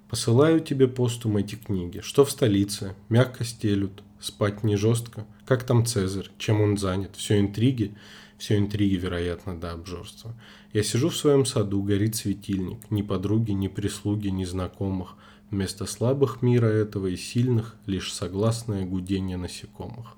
Посылаю 0.09 0.59
тебе 0.59 0.87
постум 0.87 1.37
эти 1.37 1.55
книги. 1.55 1.99
Что 2.01 2.25
в 2.25 2.31
столице? 2.31 2.95
Мягко 3.09 3.43
стелют. 3.43 4.03
Спать 4.19 4.63
не 4.63 4.75
жестко. 4.75 5.25
Как 5.45 5.63
там 5.63 5.85
Цезарь? 5.85 6.29
Чем 6.37 6.61
он 6.61 6.77
занят? 6.77 7.15
Все 7.15 7.39
интриги? 7.39 7.95
Все 8.37 8.57
интриги, 8.57 8.95
вероятно, 8.95 9.59
до 9.59 9.71
обжорства. 9.71 10.33
Я 10.73 10.81
сижу 10.81 11.09
в 11.09 11.15
своем 11.15 11.45
саду, 11.45 11.83
горит 11.83 12.15
светильник. 12.15 12.89
Ни 12.89 13.01
подруги, 13.01 13.51
ни 13.51 13.67
прислуги, 13.67 14.29
ни 14.29 14.45
знакомых. 14.45 15.15
Вместо 15.51 15.85
слабых 15.85 16.41
мира 16.41 16.67
этого 16.67 17.07
и 17.07 17.15
сильных 17.15 17.75
лишь 17.87 18.13
согласное 18.13 18.85
гудение 18.85 19.37
насекомых. 19.37 20.15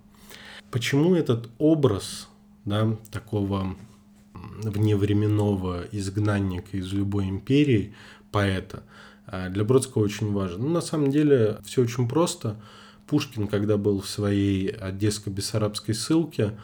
Почему 0.72 1.16
этот 1.16 1.50
образ 1.58 2.28
да, 2.66 2.98
такого 3.12 3.76
вневременного 4.34 5.84
изгнанника 5.92 6.78
из 6.78 6.92
любой 6.92 7.30
империи, 7.30 7.94
поэта, 8.32 8.84
а, 9.26 9.50
для 9.50 9.64
Бродского 9.64 10.04
очень 10.04 10.32
важен. 10.32 10.62
Ну, 10.62 10.70
на 10.70 10.82
самом 10.82 11.12
деле, 11.12 11.60
все 11.64 11.82
очень 11.82 12.08
просто. 12.08 12.60
Пушкин, 13.08 13.48
когда 13.48 13.78
был 13.78 14.02
в 14.02 14.08
своей 14.08 14.70
одесско-бессарабской 14.70 15.94
ссылке, 15.94 16.58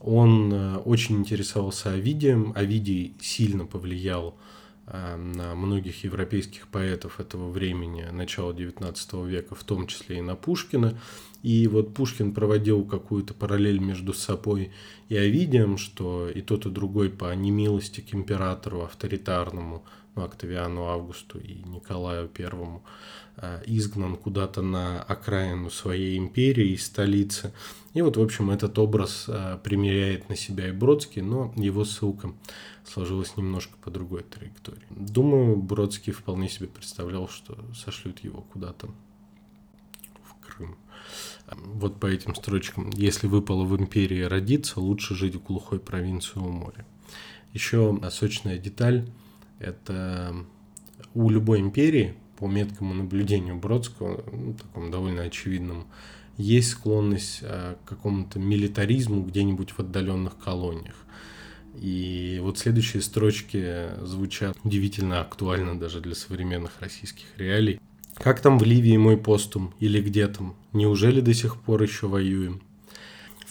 он 0.00 0.52
э, 0.52 0.76
очень 0.78 1.16
интересовался 1.16 1.92
Овидием. 1.92 2.52
Овидий 2.54 3.14
сильно 3.20 3.64
повлиял 3.64 4.28
э, 4.28 4.53
на 4.86 5.54
многих 5.54 6.04
европейских 6.04 6.68
поэтов 6.68 7.18
этого 7.18 7.50
времени, 7.50 8.06
начала 8.12 8.52
XIX 8.52 9.26
века, 9.26 9.54
в 9.54 9.64
том 9.64 9.86
числе 9.86 10.18
и 10.18 10.20
на 10.20 10.36
Пушкина. 10.36 10.98
И 11.42 11.68
вот 11.68 11.94
Пушкин 11.94 12.32
проводил 12.32 12.84
какую-то 12.84 13.34
параллель 13.34 13.78
между 13.78 14.14
собой 14.14 14.72
и 15.08 15.16
Овидием, 15.16 15.76
что 15.76 16.28
и 16.28 16.40
тот, 16.40 16.66
и 16.66 16.70
другой 16.70 17.10
по 17.10 17.34
немилости 17.34 18.00
к 18.00 18.14
императору 18.14 18.82
авторитарному, 18.82 19.84
ну, 20.16 20.22
Октавиану 20.22 20.84
Августу 20.84 21.38
и 21.38 21.54
Николаю 21.64 22.28
Первому, 22.28 22.84
э, 23.36 23.62
изгнан 23.66 24.16
куда-то 24.16 24.62
на 24.62 25.02
окраину 25.02 25.70
своей 25.70 26.16
империи 26.16 26.70
и 26.70 26.76
столицы. 26.76 27.52
И 27.94 28.00
вот, 28.00 28.16
в 28.16 28.22
общем, 28.22 28.50
этот 28.50 28.78
образ 28.78 29.26
э, 29.28 29.58
примеряет 29.62 30.28
на 30.28 30.36
себя 30.36 30.68
и 30.68 30.72
Бродский, 30.72 31.20
но 31.20 31.52
его 31.56 31.84
ссылка 31.84 32.32
сложилась 32.84 33.36
немножко 33.36 33.76
по 33.82 33.90
другой 33.90 34.22
траектории. 34.22 34.86
Думаю, 34.90 35.56
Бродский 35.56 36.12
вполне 36.12 36.48
себе 36.48 36.68
представлял, 36.68 37.28
что 37.28 37.58
сошлют 37.74 38.20
его 38.20 38.42
куда-то 38.42 38.88
в 40.22 40.46
Крым 40.46 40.76
вот 41.46 42.00
по 42.00 42.06
этим 42.06 42.34
строчкам. 42.34 42.90
Если 42.90 43.26
выпало 43.26 43.64
в 43.64 43.76
империи 43.76 44.22
родиться, 44.22 44.80
лучше 44.80 45.14
жить 45.14 45.34
в 45.34 45.42
глухой 45.42 45.78
провинции 45.78 46.38
у 46.38 46.48
моря. 46.48 46.86
Еще 47.52 48.00
сочная 48.10 48.58
деталь– 48.58 49.08
это 49.58 50.34
у 51.14 51.30
любой 51.30 51.60
империи, 51.60 52.16
по 52.36 52.48
меткому 52.48 52.94
наблюдению 52.94 53.56
Бродского, 53.56 54.24
ну, 54.32 54.54
такому 54.54 54.90
довольно 54.90 55.22
очевидному, 55.22 55.86
есть 56.36 56.70
склонность 56.70 57.40
а, 57.42 57.76
к 57.84 57.88
какому-то 57.88 58.40
милитаризму 58.40 59.22
где-нибудь 59.22 59.70
в 59.70 59.78
отдаленных 59.78 60.36
колониях. 60.38 60.96
И 61.80 62.38
вот 62.42 62.58
следующие 62.58 63.02
строчки 63.02 63.88
звучат 64.02 64.56
удивительно 64.64 65.20
актуально 65.20 65.78
даже 65.78 66.00
для 66.00 66.14
современных 66.14 66.80
российских 66.80 67.26
реалий. 67.36 67.80
Как 68.14 68.40
там 68.40 68.58
в 68.58 68.64
Ливии 68.64 68.96
мой 68.96 69.16
постум? 69.16 69.74
Или 69.80 70.00
где 70.00 70.28
там? 70.28 70.54
Неужели 70.72 71.20
до 71.20 71.34
сих 71.34 71.56
пор 71.56 71.82
еще 71.82 72.06
воюем? 72.06 72.62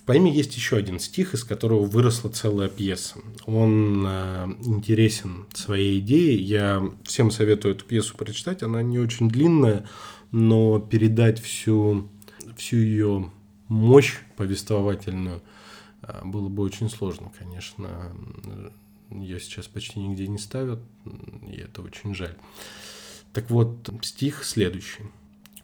В 0.03 0.06
поэме 0.06 0.34
есть 0.34 0.56
еще 0.56 0.75
один 0.75 1.00
стих, 1.00 1.34
из 1.34 1.46
которого 1.46 1.86
выросла 1.86 2.30
целая 2.30 2.68
пьеса. 2.68 3.20
Он 3.46 4.03
э, 4.06 4.56
интересен 4.65 5.46
своей 5.53 6.00
идеей. 6.00 6.42
Я 6.42 6.84
всем 7.06 7.32
советую 7.32 7.75
эту 7.75 7.86
пьесу 7.86 8.15
прочитать. 8.18 8.63
Она 8.63 8.84
не 8.84 9.00
очень 9.00 9.30
длинная, 9.30 9.88
но 10.32 10.80
передать 10.80 11.42
всю, 11.42 12.10
всю 12.58 12.77
ее 12.77 13.32
мощь 13.70 14.18
повествовательную 14.36 15.42
было 16.24 16.50
бы 16.50 16.63
очень 16.63 16.89
сложно, 16.89 17.31
конечно. 17.38 18.12
Ее 19.10 19.39
сейчас 19.39 19.67
почти 19.67 20.00
нигде 20.00 20.27
не 20.27 20.38
ставят, 20.38 20.79
и 21.48 21.57
это 21.57 21.81
очень 21.81 22.15
жаль. 22.15 22.36
Так 23.31 23.50
вот, 23.50 23.89
стих 24.01 24.43
следующий. 24.43 25.03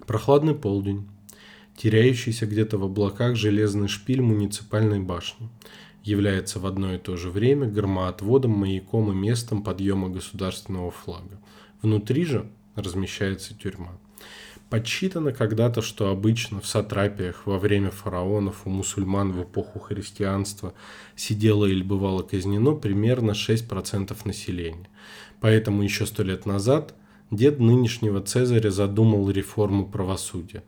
Прохладный 0.06 0.56
полдень, 0.56 1.08
теряющийся 1.78 2.46
где-то 2.46 2.78
в 2.78 2.84
облаках 2.84 3.36
железный 3.36 3.88
шпиль 3.88 4.22
муниципальной 4.22 5.00
башни, 5.00 5.50
является 6.04 6.60
в 6.60 6.66
одно 6.66 6.96
и 6.96 6.98
то 6.98 7.16
же 7.18 7.30
время 7.30 7.68
громоотводом, 7.68 8.52
маяком 8.52 9.12
и 9.12 9.16
местом 9.16 9.64
подъема 9.64 10.10
государственного 10.10 10.92
флага. 10.92 11.40
Внутри 11.82 12.26
же 12.26 12.50
размещается 12.76 13.54
тюрьма. 13.54 13.98
Подсчитано 14.70 15.32
когда-то, 15.32 15.82
что 15.82 16.12
обычно 16.12 16.62
в 16.62 16.68
сатрапиях 16.68 17.48
во 17.48 17.58
время 17.58 17.90
фараонов 17.90 18.62
у 18.66 18.70
мусульман 18.70 19.32
в 19.32 19.44
эпоху 19.44 19.80
христианства 19.80 20.76
сидело 21.16 21.66
или 21.66 21.82
бывало 21.82 22.22
казнено 22.22 22.74
примерно 22.74 23.32
6% 23.32 24.16
населения. 24.26 24.88
Поэтому 25.42 25.82
еще 25.82 26.06
сто 26.06 26.22
лет 26.22 26.46
назад 26.46 26.94
дед 27.32 27.60
нынешнего 27.60 28.22
Цезаря 28.22 28.70
задумал 28.70 29.32
реформу 29.32 29.88
правосудия. 29.88 30.64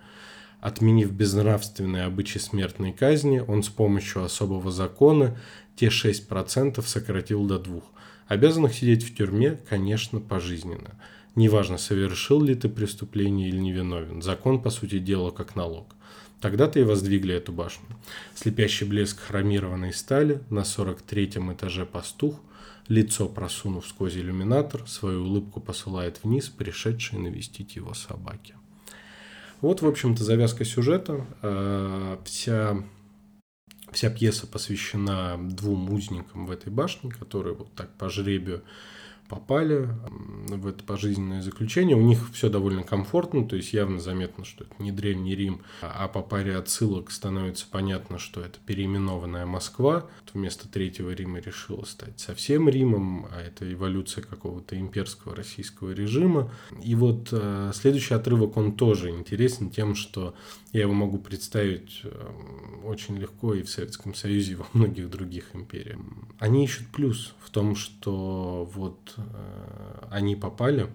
Отменив 0.61 1.11
безнравственные 1.11 2.05
обычаи 2.05 2.39
смертной 2.39 2.93
казни, 2.93 3.43
он 3.47 3.61
с 3.61 3.69
помощью 3.69 4.23
особого 4.23 4.71
закона 4.71 5.37
те 5.75 5.87
6% 5.87 6.81
сократил 6.81 7.45
до 7.45 7.59
двух. 7.59 7.83
Обязанных 8.27 8.73
сидеть 8.73 9.03
в 9.03 9.15
тюрьме, 9.15 9.59
конечно, 9.69 10.19
пожизненно– 10.19 10.99
Неважно, 11.35 11.77
совершил 11.77 12.41
ли 12.41 12.55
ты 12.55 12.67
преступление 12.67 13.47
или 13.49 13.57
невиновен. 13.57 14.21
Закон, 14.21 14.61
по 14.61 14.69
сути 14.69 14.99
дела, 14.99 15.31
как 15.31 15.55
налог. 15.55 15.95
Тогда-то 16.41 16.79
и 16.79 16.83
воздвигли 16.83 17.35
эту 17.35 17.53
башню. 17.53 17.85
Слепящий 18.35 18.85
блеск 18.85 19.19
хромированной 19.19 19.93
стали, 19.93 20.41
на 20.49 20.61
43-м 20.61 21.53
этаже 21.53 21.85
пастух, 21.85 22.41
лицо 22.87 23.29
просунув 23.29 23.87
сквозь 23.87 24.17
иллюминатор, 24.17 24.87
свою 24.87 25.23
улыбку 25.23 25.61
посылает 25.61 26.19
вниз, 26.23 26.49
пришедшие 26.49 27.19
навестить 27.19 27.75
его 27.75 27.93
собаки. 27.93 28.55
Вот, 29.61 29.81
в 29.81 29.87
общем-то, 29.87 30.23
завязка 30.23 30.65
сюжета. 30.65 31.25
Э, 31.43 32.17
вся, 32.25 32.83
вся 33.91 34.09
пьеса 34.09 34.47
посвящена 34.47 35.37
двум 35.39 35.91
узникам 35.93 36.47
в 36.47 36.51
этой 36.51 36.73
башне, 36.73 37.11
которые 37.11 37.55
вот 37.55 37.71
так 37.75 37.95
по 37.97 38.09
жребию 38.09 38.63
попали 39.31 39.87
в 40.49 40.67
это 40.67 40.83
пожизненное 40.83 41.41
заключение. 41.41 41.95
У 41.95 42.01
них 42.01 42.19
все 42.33 42.49
довольно 42.49 42.83
комфортно, 42.83 43.47
то 43.47 43.55
есть 43.55 43.71
явно 43.71 43.97
заметно, 43.97 44.43
что 44.43 44.65
это 44.65 44.73
не 44.77 44.91
Древний 44.91 45.35
Рим, 45.35 45.61
а 45.81 46.09
по 46.09 46.21
паре 46.21 46.57
отсылок 46.57 47.11
становится 47.11 47.65
понятно, 47.71 48.19
что 48.19 48.41
это 48.41 48.59
переименованная 48.65 49.45
Москва. 49.45 50.05
Вместо 50.33 50.67
Третьего 50.67 51.11
Рима 51.11 51.39
решила 51.39 51.85
стать 51.85 52.19
совсем 52.19 52.67
Римом, 52.67 53.27
а 53.31 53.39
это 53.39 53.71
эволюция 53.71 54.21
какого-то 54.21 54.77
имперского 54.77 55.33
российского 55.33 55.91
режима. 55.91 56.51
И 56.83 56.93
вот 56.95 57.29
э, 57.31 57.71
следующий 57.73 58.13
отрывок, 58.13 58.57
он 58.57 58.73
тоже 58.73 59.11
интересен 59.11 59.69
тем, 59.69 59.95
что 59.95 60.35
я 60.73 60.81
его 60.81 60.93
могу 60.93 61.19
представить 61.19 62.01
э, 62.03 62.31
очень 62.83 63.17
легко 63.17 63.53
и 63.53 63.63
в 63.63 63.69
Советском 63.69 64.13
Союзе, 64.13 64.53
и 64.53 64.55
во 64.55 64.67
многих 64.73 65.09
других 65.09 65.53
империях. 65.53 65.99
Они 66.39 66.63
ищут 66.65 66.87
плюс 66.87 67.33
в 67.39 67.49
том, 67.49 67.75
что 67.75 68.69
вот 68.73 69.15
они 70.09 70.35
попали 70.35 70.87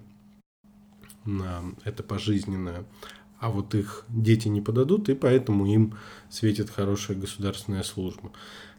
на 1.25 1.63
это 1.85 2.03
пожизненное, 2.03 2.85
а 3.39 3.51
вот 3.51 3.75
их 3.75 4.05
дети 4.09 4.49
не 4.49 4.61
подадут, 4.61 5.09
и 5.09 5.15
поэтому 5.15 5.67
им 5.67 5.95
светит 6.31 6.71
хорошая 6.71 7.17
государственная 7.17 7.83
служба. 7.83 8.33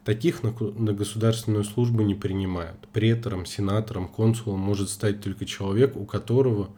Таких 0.04 0.42
на, 0.42 0.52
на 0.52 0.94
государственную 0.94 1.66
службу 1.66 2.02
не 2.02 2.16
принимают. 2.16 2.88
Претором, 2.94 3.46
сенатором, 3.46 4.08
консулом 4.08 4.60
может 4.60 4.90
стать 4.90 5.22
только 5.22 5.46
человек, 5.46 5.98
у 5.98 6.06
которого 6.06 6.70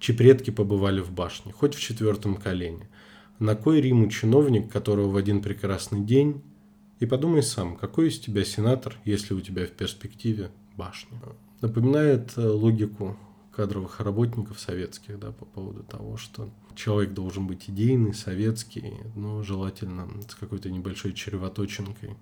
чьи 0.00 0.14
предки 0.14 0.50
побывали 0.50 1.00
в 1.00 1.12
башне, 1.12 1.52
хоть 1.52 1.74
в 1.74 1.80
четвертом 1.80 2.34
колене. 2.34 2.88
На 3.38 3.54
кой 3.54 3.80
Риму 3.80 4.08
чиновник, 4.08 4.70
которого 4.70 5.08
в 5.08 5.16
один 5.16 5.42
прекрасный 5.42 6.00
день... 6.00 6.42
И 7.00 7.06
подумай 7.06 7.42
сам, 7.42 7.76
какой 7.76 8.08
из 8.08 8.20
тебя 8.20 8.44
сенатор, 8.44 8.96
если 9.04 9.34
у 9.34 9.40
тебя 9.40 9.66
в 9.66 9.70
перспективе 9.70 10.52
башня? 10.76 11.18
Напоминает 11.62 12.36
э, 12.36 12.46
логику 12.46 13.16
кадровых 13.52 14.00
работников 14.00 14.58
советских, 14.58 15.18
да, 15.18 15.30
по 15.30 15.44
поводу 15.44 15.82
того, 15.84 16.16
что 16.16 16.50
человек 16.74 17.14
должен 17.14 17.46
быть 17.46 17.70
идейный, 17.70 18.14
советский, 18.14 18.94
но 19.14 19.42
желательно 19.42 20.08
с 20.28 20.34
какой-то 20.34 20.70
небольшой 20.70 21.12
червоточинкой, 21.12 22.16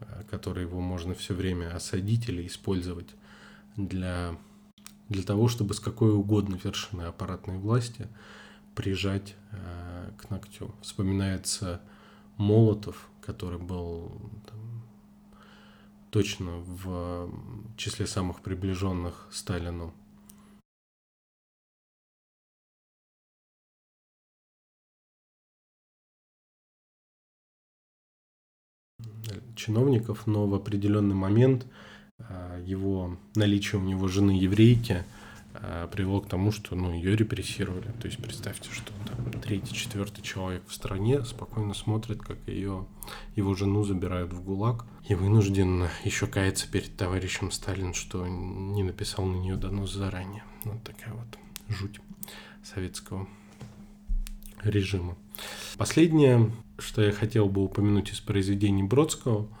э, 0.00 0.22
которой 0.30 0.64
его 0.64 0.80
можно 0.80 1.14
все 1.14 1.34
время 1.34 1.74
осадить 1.74 2.28
или 2.28 2.46
использовать 2.46 3.08
для, 3.76 4.38
для 5.08 5.22
того, 5.22 5.48
чтобы 5.48 5.74
с 5.74 5.80
какой 5.80 6.12
угодно 6.12 6.58
вершины 6.62 7.02
аппаратной 7.02 7.58
власти 7.58 8.06
прижать 8.74 9.34
э, 9.50 10.10
к 10.16 10.30
ногтю. 10.30 10.72
Вспоминается 10.82 11.80
Молотов, 12.36 13.08
который 13.20 13.58
был 13.58 14.12
там, 14.48 14.60
точно 16.10 16.58
в 16.58 17.30
числе 17.76 18.06
самых 18.06 18.40
приближенных 18.40 19.28
Сталину. 19.30 19.92
чиновников, 29.54 30.26
но 30.26 30.46
в 30.46 30.54
определенный 30.54 31.16
момент 31.16 31.66
а, 32.18 32.58
его 32.60 33.16
наличие 33.34 33.80
у 33.80 33.84
него 33.84 34.06
жены 34.08 34.30
еврейки– 34.30 35.04
привело 35.92 36.20
к 36.20 36.28
тому, 36.28 36.52
что 36.52 36.76
ну, 36.76 36.92
ее 36.92 37.16
репрессировали. 37.16 37.90
То 38.00 38.06
есть 38.06 38.18
представьте, 38.18 38.70
что 38.70 38.92
там 39.06 39.32
третий, 39.40 39.74
четвертый 39.74 40.22
человек 40.22 40.62
в 40.66 40.74
стране 40.74 41.24
спокойно 41.24 41.74
смотрит, 41.74 42.20
как 42.22 42.38
ее, 42.46 42.86
его 43.34 43.54
жену 43.54 43.84
забирают 43.84 44.32
в 44.32 44.42
ГУЛАГ 44.42 44.84
и 45.08 45.14
вынужден 45.14 45.88
еще 46.04 46.26
каяться 46.26 46.70
перед 46.70 46.96
товарищем 46.96 47.50
Сталин, 47.50 47.94
что 47.94 48.26
не 48.26 48.82
написал 48.82 49.24
на 49.24 49.36
нее 49.36 49.56
донос 49.56 49.92
заранее. 49.92 50.44
Вот 50.64 50.82
такая 50.84 51.14
вот 51.14 51.38
жуть 51.68 52.00
советского 52.62 53.26
режима. 54.62 55.16
Последнее, 55.76 56.52
что 56.78 57.02
я 57.02 57.12
хотел 57.12 57.48
бы 57.48 57.64
упомянуть 57.64 58.10
из 58.10 58.20
произведений 58.20 58.82
Бродского– 58.82 59.48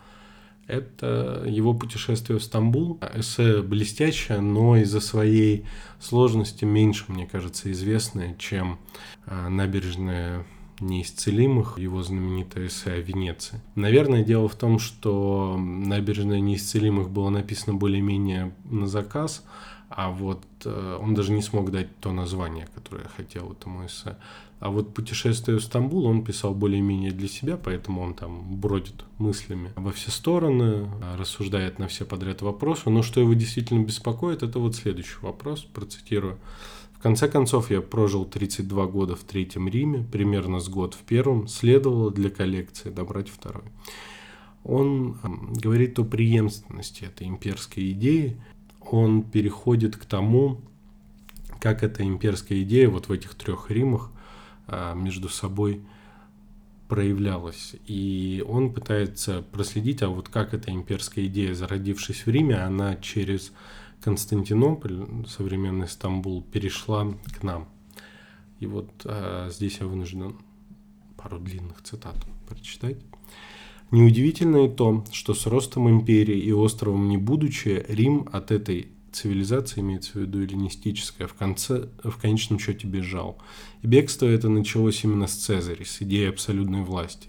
это 0.68 1.42
его 1.46 1.74
путешествие 1.74 2.38
в 2.38 2.42
Стамбул. 2.42 3.00
Эссе 3.14 3.62
блестящее, 3.62 4.40
но 4.40 4.76
из-за 4.76 5.00
своей 5.00 5.64
сложности 5.98 6.64
меньше, 6.64 7.06
мне 7.08 7.26
кажется, 7.26 7.72
известное, 7.72 8.36
чем 8.38 8.78
а, 9.26 9.48
набережная 9.48 10.44
неисцелимых, 10.80 11.78
его 11.78 12.02
знаменитое 12.02 12.68
эссе 12.68 12.92
о 12.92 13.00
Венеции. 13.00 13.60
Наверное, 13.74 14.22
дело 14.22 14.48
в 14.48 14.54
том, 14.54 14.78
что 14.78 15.56
набережная 15.58 16.40
неисцелимых 16.40 17.10
было 17.10 17.30
написано 17.30 17.74
более-менее 17.74 18.52
на 18.64 18.86
заказ, 18.86 19.44
а 19.88 20.10
вот 20.10 20.44
э, 20.64 20.98
он 21.00 21.14
даже 21.14 21.32
не 21.32 21.42
смог 21.42 21.70
дать 21.72 21.96
то 21.98 22.12
название, 22.12 22.68
которое 22.74 23.08
хотел 23.16 23.52
этому 23.52 23.86
эссе. 23.86 24.16
А 24.60 24.70
вот 24.70 24.92
«Путешествие 24.92 25.58
в 25.58 25.62
Стамбул» 25.62 26.06
он 26.06 26.24
писал 26.24 26.52
более-менее 26.52 27.12
для 27.12 27.28
себя, 27.28 27.56
поэтому 27.56 28.02
он 28.02 28.14
там 28.14 28.56
бродит 28.56 29.04
мыслями 29.18 29.70
во 29.76 29.92
все 29.92 30.10
стороны, 30.10 30.88
рассуждает 31.16 31.78
на 31.78 31.86
все 31.86 32.04
подряд 32.04 32.42
вопросы. 32.42 32.90
Но 32.90 33.02
что 33.02 33.20
его 33.20 33.34
действительно 33.34 33.84
беспокоит, 33.84 34.42
это 34.42 34.58
вот 34.58 34.74
следующий 34.74 35.18
вопрос, 35.22 35.62
процитирую. 35.62 36.38
В 36.92 37.00
конце 37.00 37.28
концов, 37.28 37.70
я 37.70 37.80
прожил 37.80 38.24
32 38.24 38.86
года 38.86 39.14
в 39.14 39.20
Третьем 39.20 39.68
Риме, 39.68 40.04
примерно 40.10 40.58
с 40.58 40.68
год 40.68 40.94
в 40.94 41.04
Первом, 41.04 41.46
следовало 41.46 42.10
для 42.10 42.28
коллекции 42.28 42.90
добрать 42.90 43.28
второй. 43.28 43.62
Он 44.64 45.16
говорит 45.62 45.96
о 46.00 46.04
преемственности 46.04 47.04
этой 47.04 47.28
имперской 47.28 47.92
идеи, 47.92 48.42
он 48.80 49.22
переходит 49.22 49.96
к 49.96 50.04
тому, 50.06 50.60
как 51.60 51.84
эта 51.84 52.02
имперская 52.02 52.62
идея 52.62 52.88
вот 52.88 53.08
в 53.08 53.12
этих 53.12 53.36
трех 53.36 53.70
Римах 53.70 54.10
между 54.94 55.28
собой 55.28 55.82
проявлялась. 56.88 57.74
И 57.86 58.44
он 58.46 58.72
пытается 58.72 59.42
проследить, 59.52 60.02
а 60.02 60.08
вот 60.08 60.28
как 60.28 60.54
эта 60.54 60.70
имперская 60.70 61.26
идея, 61.26 61.54
зародившись 61.54 62.26
в 62.26 62.30
Риме, 62.30 62.56
она 62.56 62.96
через 62.96 63.52
Константинополь, 64.00 65.06
современный 65.26 65.88
Стамбул, 65.88 66.42
перешла 66.42 67.14
к 67.38 67.42
нам. 67.42 67.68
И 68.58 68.66
вот 68.66 68.90
а, 69.04 69.50
здесь 69.50 69.78
я 69.80 69.86
вынужден 69.86 70.36
пару 71.16 71.38
длинных 71.38 71.82
цитат 71.82 72.16
прочитать. 72.46 72.96
Неудивительно 73.90 74.66
и 74.66 74.68
то, 74.68 75.04
что 75.12 75.34
с 75.34 75.46
ростом 75.46 75.88
империи 75.88 76.38
и 76.38 76.52
островом 76.52 77.08
не 77.08 77.16
будучи, 77.16 77.84
Рим 77.88 78.28
от 78.32 78.50
этой 78.50 78.88
цивилизация, 79.12 79.82
имеется 79.82 80.12
в 80.12 80.16
виду 80.16 80.42
эллинистическая, 80.42 81.26
в, 81.26 81.34
конце, 81.34 81.88
в 82.02 82.16
конечном 82.18 82.58
счете 82.58 82.86
бежал. 82.86 83.38
И 83.82 83.86
бегство 83.86 84.26
это 84.26 84.48
началось 84.48 85.04
именно 85.04 85.26
с 85.26 85.34
Цезаря, 85.34 85.84
с 85.84 86.02
идеей 86.02 86.28
абсолютной 86.28 86.82
власти. 86.82 87.28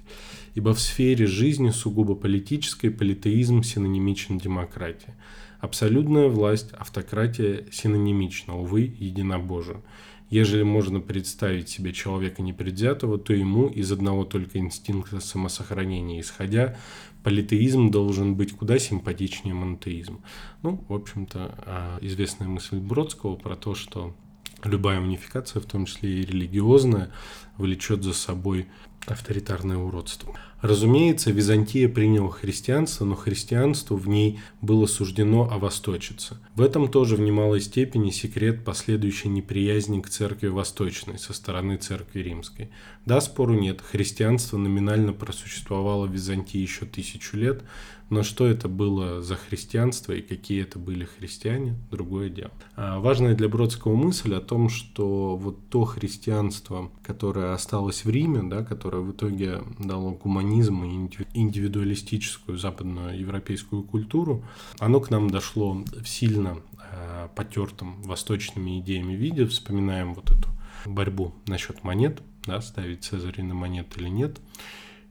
Ибо 0.56 0.74
в 0.74 0.80
сфере 0.80 1.28
жизни 1.28 1.70
сугубо 1.70 2.15
политической 2.15 2.89
политеизм 2.89 3.63
синонимичен 3.63 4.38
демократии. 4.38 5.13
Абсолютная 5.60 6.28
власть, 6.28 6.72
автократия 6.72 7.65
синонимична, 7.72 8.58
увы, 8.58 8.96
единобожию. 8.98 9.84
Ежели 10.30 10.62
можно 10.62 11.00
представить 11.00 11.70
себе 11.70 11.92
человека 11.92 12.42
непредвзятого, 12.42 13.18
то 13.18 13.34
ему 13.34 13.68
из 13.68 13.92
одного 13.92 14.26
только 14.26 14.60
инстинкта 14.60 15.20
самосохранения 15.20 16.22
исходя, 16.22 16.78
политеизм 17.24 17.89
должен 17.89 18.36
быть 18.36 18.56
куда 18.56 18.78
симпатичнее 18.78 19.56
монотеизма. 19.56 20.20
Ну, 20.62 20.84
в 20.88 20.94
общем-то, 20.94 21.56
а, 21.65 21.98
известная 22.02 22.48
мысль 22.48 22.78
Бродского 22.78 23.36
про 23.36 23.56
то, 23.56 23.74
что 23.74 24.15
любая 24.63 25.02
унификация, 25.02 25.62
в 25.62 25.65
том 25.65 25.86
числе 25.86 26.20
и 26.20 26.26
религиозная, 26.26 27.12
влечет 27.58 28.04
за 28.04 28.13
собой 28.13 28.68
авторитарное 29.12 29.78
уродство. 29.78 30.36
Разумеется, 30.62 31.32
Византия 31.32 31.88
приняла 31.88 32.32
христианство, 32.32 33.06
но 33.06 33.15
христианству 33.15 33.95
в 33.95 34.10
ней 34.10 34.39
было 34.62 34.88
суждено 34.88 35.50
овосточиться. 35.50 36.38
В 36.56 36.62
этом 36.62 36.89
тоже 36.89 37.15
в 37.15 37.22
немалой 37.22 37.62
степени 37.62 38.10
секрет 38.10 38.65
последующей 38.65 39.30
неприязни 39.30 40.02
к 40.02 40.10
церкви 40.10 40.48
восточной 40.48 41.17
со 41.17 41.34
стороны 41.34 41.78
церкви 41.78 42.19
римской. 42.19 42.69
Да, 43.06 43.22
спору 43.22 43.54
нет, 43.54 43.80
христианство 43.82 44.58
номинально 44.58 45.13
просуществовало 45.13 46.08
в 46.08 46.12
Византии 46.12 46.60
еще 46.60 46.86
тысячу 46.86 47.38
лет, 47.38 47.63
но 48.10 48.24
что 48.24 48.48
это 48.48 48.67
было 48.67 49.22
за 49.22 49.36
христианство 49.36 50.13
и 50.13 50.22
какие 50.22 50.63
это 50.63 50.80
были 50.80 51.06
христиане, 51.06 51.76
другое 51.91 52.30
дело. 52.30 52.52
А 52.76 53.00
важная 53.00 53.36
для 53.36 53.48
Бродского 53.48 53.95
мысль 53.95 54.34
о 54.34 54.41
том, 54.41 54.69
что 54.69 55.38
вот 55.38 55.69
то 55.69 55.86
христианство, 55.86 56.91
которое 57.04 57.54
осталось 57.54 58.06
в 58.06 58.10
Риме, 58.10 58.41
да, 58.43 58.63
которое 58.63 58.99
в 59.00 59.12
итоге 59.12 59.62
дало 59.80 60.12
гуманизм 60.12 60.84
и 60.84 61.10
индивидуалистическую 61.34 62.58
западную 62.58 63.20
европейскую 63.20 63.84
культуру, 63.84 64.44
оно 64.80 65.00
к 65.00 65.10
нам 65.10 65.30
дошло 65.30 65.74
в 65.74 66.08
сильно 66.08 66.58
э, 66.92 67.30
потертом 67.36 68.02
восточными 68.02 68.80
идеями 68.80 69.14
виде. 69.14 69.46
Вспоминаем 69.46 70.14
вот 70.14 70.32
эту 70.32 70.50
борьбу 70.86 71.34
насчет 71.48 71.84
монет, 71.84 72.22
да, 72.46 72.62
ставить 72.62 73.04
Цезаря 73.04 73.44
на 73.44 73.54
монет 73.54 73.88
или 73.98 74.10
нет. 74.10 74.40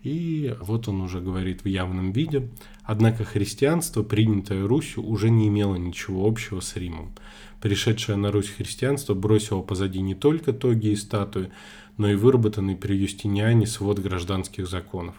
И 0.03 0.55
вот 0.61 0.89
он 0.89 1.01
уже 1.01 1.21
говорит 1.21 1.65
в 1.65 1.67
явном 1.67 2.13
виде. 2.13 2.49
Однако 2.83 3.25
христианство, 3.25 4.03
принятое 4.03 4.67
Русью, 4.67 5.05
уже 5.05 5.29
не 5.31 5.49
имело 5.49 5.75
ничего 5.75 6.27
общего 6.27 6.61
с 6.61 6.77
Римом. 6.77 7.13
Пришедшее 7.61 8.17
на 8.17 8.31
Русь 8.31 8.49
христианство 8.49 9.15
бросило 9.15 9.63
позади 9.63 10.01
не 10.01 10.15
только 10.15 10.53
тоги 10.53 10.89
и 10.89 10.97
статуи, 10.97 11.51
но 11.97 12.09
и 12.09 12.15
выработанный 12.15 12.77
при 12.77 12.97
Юстиниане 12.97 13.67
свод 13.67 13.99
гражданских 13.99 14.69
законов 14.69 15.17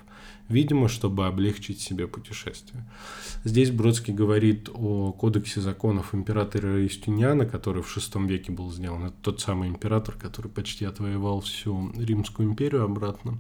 видимо, 0.49 0.87
чтобы 0.89 1.27
облегчить 1.27 1.79
себе 1.79 2.07
путешествие. 2.07 2.83
Здесь 3.43 3.71
Бродский 3.71 4.13
говорит 4.13 4.69
о 4.73 5.13
кодексе 5.13 5.61
законов 5.61 6.13
императора 6.13 6.81
Юстиниана, 6.81 7.45
который 7.45 7.83
в 7.83 7.97
VI 7.97 8.27
веке 8.27 8.51
был 8.51 8.71
сделан. 8.71 9.05
Это 9.05 9.15
тот 9.21 9.39
самый 9.39 9.69
император, 9.69 10.15
который 10.15 10.51
почти 10.51 10.85
отвоевал 10.85 11.39
всю 11.41 11.91
Римскую 11.95 12.49
империю 12.49 12.83
обратно 12.83 13.37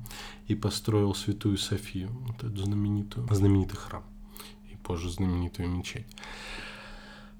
и 0.47 0.55
построил 0.55 1.13
Святую 1.13 1.57
Софию, 1.57 2.09
вот 2.27 2.43
эту 2.43 2.63
знаменитую, 2.63 3.27
знаменитый 3.31 3.77
храм 3.77 4.03
и 4.71 4.75
позже 4.77 5.09
знаменитую 5.09 5.69
мечеть. 5.69 6.07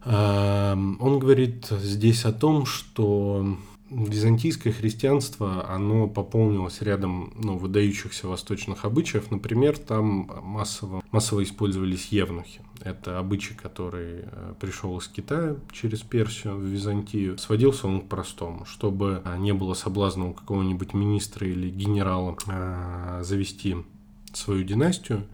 Он 0.04 1.20
говорит 1.20 1.68
здесь 1.70 2.26
о 2.26 2.32
том, 2.32 2.66
что 2.66 3.58
византийское 3.90 4.72
христианство, 4.72 5.70
оно 5.70 6.08
пополнилось 6.08 6.82
рядом 6.82 7.34
ну, 7.36 7.58
выдающихся 7.58 8.28
восточных 8.28 8.86
обычаев. 8.86 9.32
Например, 9.32 9.78
там 9.78 10.30
массово, 10.44 11.04
массово 11.12 11.44
использовались 11.44 12.08
евнухи. 12.08 12.62
Это 12.82 13.20
обычай, 13.20 13.56
который 13.56 14.22
э, 14.24 14.54
пришел 14.60 14.98
из 14.98 15.08
Китая 15.08 15.58
через 15.72 16.02
Персию 16.02 16.56
в 16.56 16.64
Византию. 16.64 17.38
Сводился 17.38 17.88
он 17.88 18.02
к 18.02 18.08
простому. 18.08 18.66
Чтобы 18.66 19.22
а, 19.26 19.38
не 19.38 19.54
было 19.54 19.74
соблазна 19.74 20.30
у 20.30 20.34
какого-нибудь 20.34 20.94
министра 20.94 21.48
или 21.48 21.70
генерала 21.70 22.38
а, 22.48 23.22
завести 23.24 23.78
свою 24.34 24.64
династию, 24.64 25.26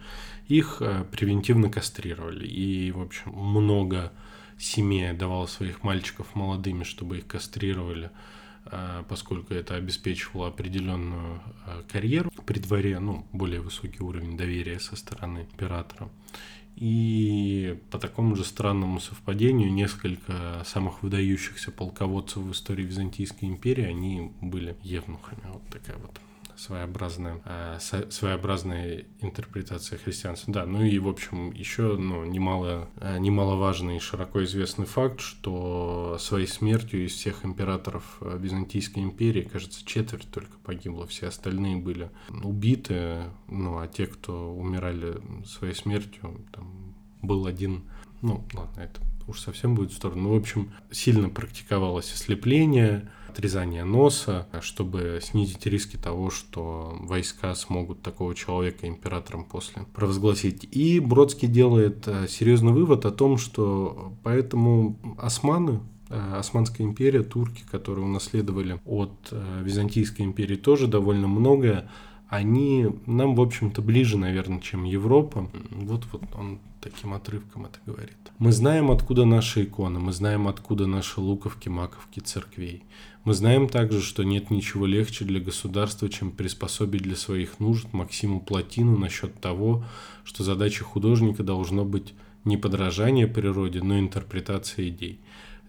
их 0.47 0.81
превентивно 1.11 1.69
кастрировали. 1.69 2.47
И, 2.47 2.91
в 2.91 3.01
общем, 3.01 3.31
много 3.33 4.13
семей 4.57 5.11
давало 5.13 5.47
своих 5.47 5.83
мальчиков 5.83 6.33
молодыми, 6.33 6.83
чтобы 6.83 7.17
их 7.17 7.27
кастрировали 7.27 8.11
поскольку 9.07 9.53
это 9.53 9.75
обеспечивало 9.75 10.47
определенную 10.47 11.41
а, 11.65 11.83
карьеру 11.91 12.31
при 12.45 12.59
дворе, 12.59 12.99
ну, 12.99 13.25
более 13.31 13.61
высокий 13.61 14.01
уровень 14.01 14.37
доверия 14.37 14.79
со 14.79 14.95
стороны 14.95 15.47
императора. 15.51 16.09
И 16.75 17.79
по 17.89 17.99
такому 17.99 18.35
же 18.35 18.43
странному 18.43 18.99
совпадению 18.99 19.71
несколько 19.71 20.61
самых 20.65 21.03
выдающихся 21.03 21.71
полководцев 21.71 22.37
в 22.43 22.51
истории 22.51 22.83
Византийской 22.83 23.47
империи, 23.47 23.85
они 23.85 24.31
были 24.41 24.75
евнухами. 24.81 25.41
Вот 25.53 25.65
такая 25.69 25.97
вот 25.97 26.19
своеобразная, 26.57 27.41
э, 27.45 27.79
своеобразная 28.09 29.05
интерпретация 29.21 29.97
христианства. 29.97 30.53
Да, 30.53 30.65
ну 30.65 30.83
и, 30.83 30.97
в 30.99 31.07
общем, 31.07 31.51
еще 31.51 31.97
ну, 31.97 32.25
немало, 32.25 32.89
э, 32.97 33.17
немаловажный 33.19 33.97
и 33.97 33.99
широко 33.99 34.43
известный 34.43 34.85
факт, 34.85 35.19
что 35.19 36.17
своей 36.19 36.47
смертью 36.47 37.05
из 37.05 37.13
всех 37.13 37.45
императоров 37.45 38.17
э, 38.21 38.37
Византийской 38.39 39.03
империи, 39.03 39.41
кажется, 39.41 39.85
четверть 39.85 40.29
только 40.31 40.57
погибло, 40.63 41.07
все 41.07 41.27
остальные 41.27 41.77
были 41.77 42.09
убиты, 42.43 43.23
ну 43.47 43.79
а 43.79 43.87
те, 43.87 44.07
кто 44.07 44.53
умирали 44.53 45.17
своей 45.45 45.75
смертью, 45.75 46.41
там 46.51 46.95
был 47.21 47.45
один, 47.45 47.83
ну 48.21 48.43
ладно, 48.53 48.81
это 48.81 49.01
уж 49.27 49.39
совсем 49.39 49.75
будет 49.75 49.91
в 49.91 49.95
сторону. 49.95 50.23
Ну, 50.23 50.33
в 50.33 50.37
общем, 50.37 50.71
сильно 50.91 51.29
практиковалось 51.29 52.13
ослепление, 52.13 53.09
отрезание 53.35 53.83
носа, 53.83 54.47
чтобы 54.61 55.19
снизить 55.21 55.65
риски 55.65 55.97
того, 55.97 56.29
что 56.29 56.95
войска 57.01 57.53
смогут 57.53 58.01
такого 58.01 58.33
человека 58.33 58.87
императором 58.87 59.43
после 59.43 59.83
провозгласить. 59.93 60.65
И 60.71 61.01
Бродский 61.01 61.49
делает 61.49 62.07
э, 62.07 62.27
серьезный 62.29 62.71
вывод 62.71 63.05
о 63.05 63.11
том, 63.11 63.37
что 63.37 64.13
поэтому 64.23 64.97
османы 65.17 65.81
э, 66.09 66.35
Османская 66.37 66.87
империя, 66.87 67.23
турки, 67.23 67.63
которые 67.69 68.05
унаследовали 68.05 68.79
от 68.85 69.11
э, 69.31 69.61
Византийской 69.63 70.25
империи 70.25 70.55
тоже 70.55 70.87
довольно 70.87 71.27
многое, 71.27 71.89
они 72.29 72.87
нам, 73.05 73.35
в 73.35 73.41
общем-то, 73.41 73.81
ближе, 73.81 74.17
наверное, 74.17 74.61
чем 74.61 74.85
Европа. 74.85 75.49
Вот, 75.71 76.05
вот 76.11 76.23
он 76.35 76.59
таким 76.81 77.13
отрывком 77.13 77.65
это 77.65 77.79
говорит. 77.85 78.17
Мы 78.37 78.51
знаем, 78.51 78.91
откуда 78.91 79.25
наши 79.25 79.63
иконы, 79.63 79.99
мы 79.99 80.11
знаем, 80.11 80.47
откуда 80.47 80.87
наши 80.87 81.19
луковки, 81.19 81.69
маковки 81.69 82.19
церквей. 82.19 82.83
Мы 83.25 83.33
знаем 83.33 83.67
также, 83.67 84.01
что 84.01 84.21
нет 84.23 84.51
ничего 84.51 84.85
легче 84.85 85.25
для 85.25 85.39
государства, 85.39 86.07
чем 86.09 86.31
приспособить 86.31 87.01
для 87.01 87.15
своих 87.15 87.59
нужд 87.59 87.91
Максиму 87.91 88.39
Платину 88.39 88.99
насчет 88.99 89.33
того, 89.41 89.83
что 90.23 90.43
задача 90.43 90.83
художника 90.83 91.41
должно 91.41 91.85
быть 91.85 92.13
не 92.43 92.55
подражание 92.55 93.25
природе, 93.25 93.81
но 93.81 93.97
интерпретация 93.97 94.89
идей. 94.89 95.19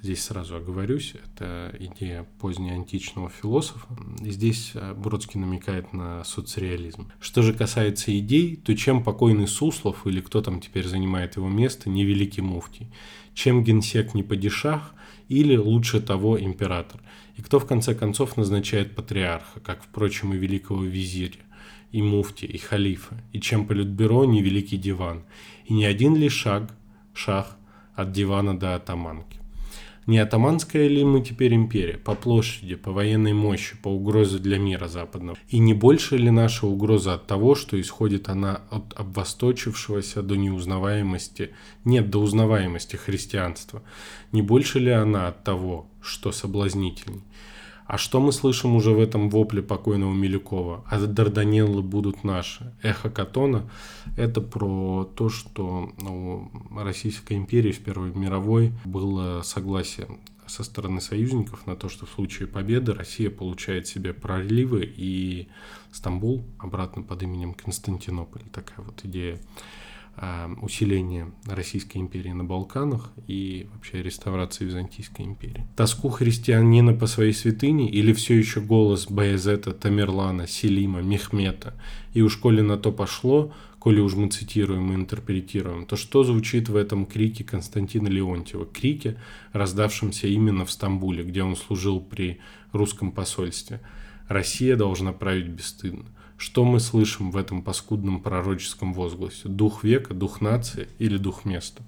Здесь 0.02 0.22
сразу 0.24 0.56
оговорюсь, 0.56 1.14
это 1.14 1.74
идея 1.80 2.26
позднеантичного 2.40 3.30
философа. 3.30 3.88
И 4.22 4.30
здесь 4.30 4.72
э, 4.74 4.92
Бродский 4.92 5.40
намекает 5.40 5.94
на 5.94 6.22
соцреализм. 6.24 7.10
Что 7.18 7.40
же 7.40 7.54
касается 7.54 8.16
идей, 8.18 8.56
то 8.56 8.76
чем 8.76 9.02
покойный 9.02 9.48
Суслов 9.48 10.06
или 10.06 10.20
кто 10.20 10.42
там 10.42 10.60
теперь 10.60 10.86
занимает 10.86 11.36
его 11.36 11.48
место, 11.48 11.88
не 11.88 12.04
великий 12.04 12.42
муфтий, 12.42 12.88
чем 13.32 13.64
генсек 13.64 14.12
не 14.12 14.22
падишах 14.22 14.92
или 15.28 15.56
лучше 15.56 16.00
того 16.00 16.38
император. 16.40 17.00
И 17.36 17.42
кто 17.42 17.58
в 17.58 17.66
конце 17.66 17.94
концов 17.94 18.36
назначает 18.36 18.94
патриарха, 18.94 19.60
как, 19.60 19.82
впрочем, 19.82 20.32
и 20.32 20.36
великого 20.36 20.84
визиря, 20.84 21.40
и 21.92 22.02
муфти, 22.02 22.44
и 22.44 22.58
халифа, 22.58 23.22
и 23.32 23.40
чем 23.40 23.66
политбюро 23.66 24.24
не 24.24 24.42
великий 24.42 24.76
диван, 24.76 25.24
и 25.64 25.74
не 25.74 25.84
один 25.84 26.16
ли 26.16 26.28
шаг, 26.28 26.74
шах 27.12 27.56
от 27.94 28.12
дивана 28.12 28.58
до 28.58 28.74
атаманки. 28.74 29.38
Не 30.06 30.18
атаманская 30.18 30.86
ли 30.86 31.04
мы 31.04 31.20
теперь 31.20 31.54
империя 31.54 31.98
по 31.98 32.14
площади, 32.14 32.76
по 32.76 32.92
военной 32.92 33.32
мощи, 33.32 33.76
по 33.82 33.88
угрозе 33.88 34.38
для 34.38 34.56
мира 34.56 34.86
западного? 34.86 35.36
И 35.48 35.58
не 35.58 35.74
больше 35.74 36.16
ли 36.16 36.30
наша 36.30 36.66
угроза 36.68 37.14
от 37.14 37.26
того, 37.26 37.56
что 37.56 37.80
исходит 37.80 38.28
она 38.28 38.62
от 38.70 38.92
обвосточившегося 38.94 40.22
до 40.22 40.36
неузнаваемости, 40.36 41.50
нет, 41.84 42.08
до 42.08 42.20
узнаваемости 42.20 42.94
христианства? 42.94 43.82
Не 44.30 44.42
больше 44.42 44.78
ли 44.78 44.92
она 44.92 45.26
от 45.26 45.42
того, 45.42 45.88
что 46.00 46.30
соблазнительней? 46.30 47.22
А 47.86 47.98
что 47.98 48.20
мы 48.20 48.32
слышим 48.32 48.74
уже 48.74 48.90
в 48.90 49.00
этом 49.00 49.30
вопле 49.30 49.62
покойного 49.62 50.12
Милюкова? 50.12 50.84
А 50.86 50.98
Дарданеллы 51.00 51.82
будут 51.82 52.24
наши. 52.24 52.74
Эхо 52.82 53.10
Катона– 53.10 53.70
это 54.16 54.40
про 54.40 55.04
то, 55.04 55.28
что 55.28 55.92
ну, 56.00 56.50
Российской 56.74 57.34
империи 57.34 57.70
в 57.70 57.78
Первой 57.80 58.12
мировой 58.12 58.72
было 58.84 59.42
согласие 59.42 60.08
со 60.46 60.64
стороны 60.64 61.00
союзников 61.00 61.66
на 61.66 61.76
то, 61.76 61.88
что 61.88 62.06
в 62.06 62.10
случае 62.10 62.48
победы 62.48 62.92
Россия 62.92 63.30
получает 63.30 63.86
себе 63.86 64.12
проливы 64.12 64.84
и 64.96 65.48
Стамбул 65.92 66.44
обратно 66.58 67.02
под 67.02 67.22
именем 67.22 67.54
Константинополь. 67.54 68.42
Такая 68.52 68.84
вот 68.84 69.04
идея 69.04 69.40
усиления 70.62 71.30
Российской 71.44 71.98
империи 71.98 72.32
на 72.32 72.44
Балканах 72.44 73.12
и 73.26 73.68
вообще 73.74 74.02
реставрации 74.02 74.64
Византийской 74.64 75.26
империи. 75.26 75.66
Тоску 75.76 76.08
христианина 76.08 76.94
по 76.94 77.06
своей 77.06 77.32
святыне 77.32 77.90
или 77.90 78.12
все 78.12 78.34
еще 78.34 78.60
голос 78.60 79.06
Баязета, 79.10 79.72
Тамерлана, 79.72 80.46
Селима, 80.46 81.02
Мехмета. 81.02 81.74
И 82.14 82.22
уж 82.22 82.36
коли 82.38 82.62
на 82.62 82.78
то 82.78 82.92
пошло, 82.92 83.52
коли 83.78 84.00
уж 84.00 84.14
мы 84.14 84.28
цитируем 84.30 84.90
и 84.92 84.94
интерпретируем, 84.94 85.84
то 85.84 85.96
что 85.96 86.24
звучит 86.24 86.68
в 86.70 86.76
этом 86.76 87.04
крике 87.04 87.44
Константина 87.44 88.08
Леонтьева? 88.08 88.64
Крике, 88.64 89.18
раздавшемся 89.52 90.28
именно 90.28 90.64
в 90.64 90.70
Стамбуле, 90.70 91.24
где 91.24 91.42
он 91.42 91.56
служил 91.56 92.00
при 92.00 92.40
русском 92.72 93.12
посольстве. 93.12 93.80
«Россия 94.28 94.76
должна 94.76 95.12
править 95.12 95.46
бесстыдно». 95.46 96.06
Что 96.36 96.64
мы 96.64 96.80
слышим 96.80 97.30
в 97.30 97.36
этом 97.36 97.62
паскудном 97.62 98.20
пророческом 98.20 98.92
возгласе? 98.92 99.48
Дух 99.48 99.84
века, 99.84 100.14
дух 100.14 100.40
нации 100.40 100.88
или 100.98 101.16
дух 101.16 101.44
места? 101.44 101.82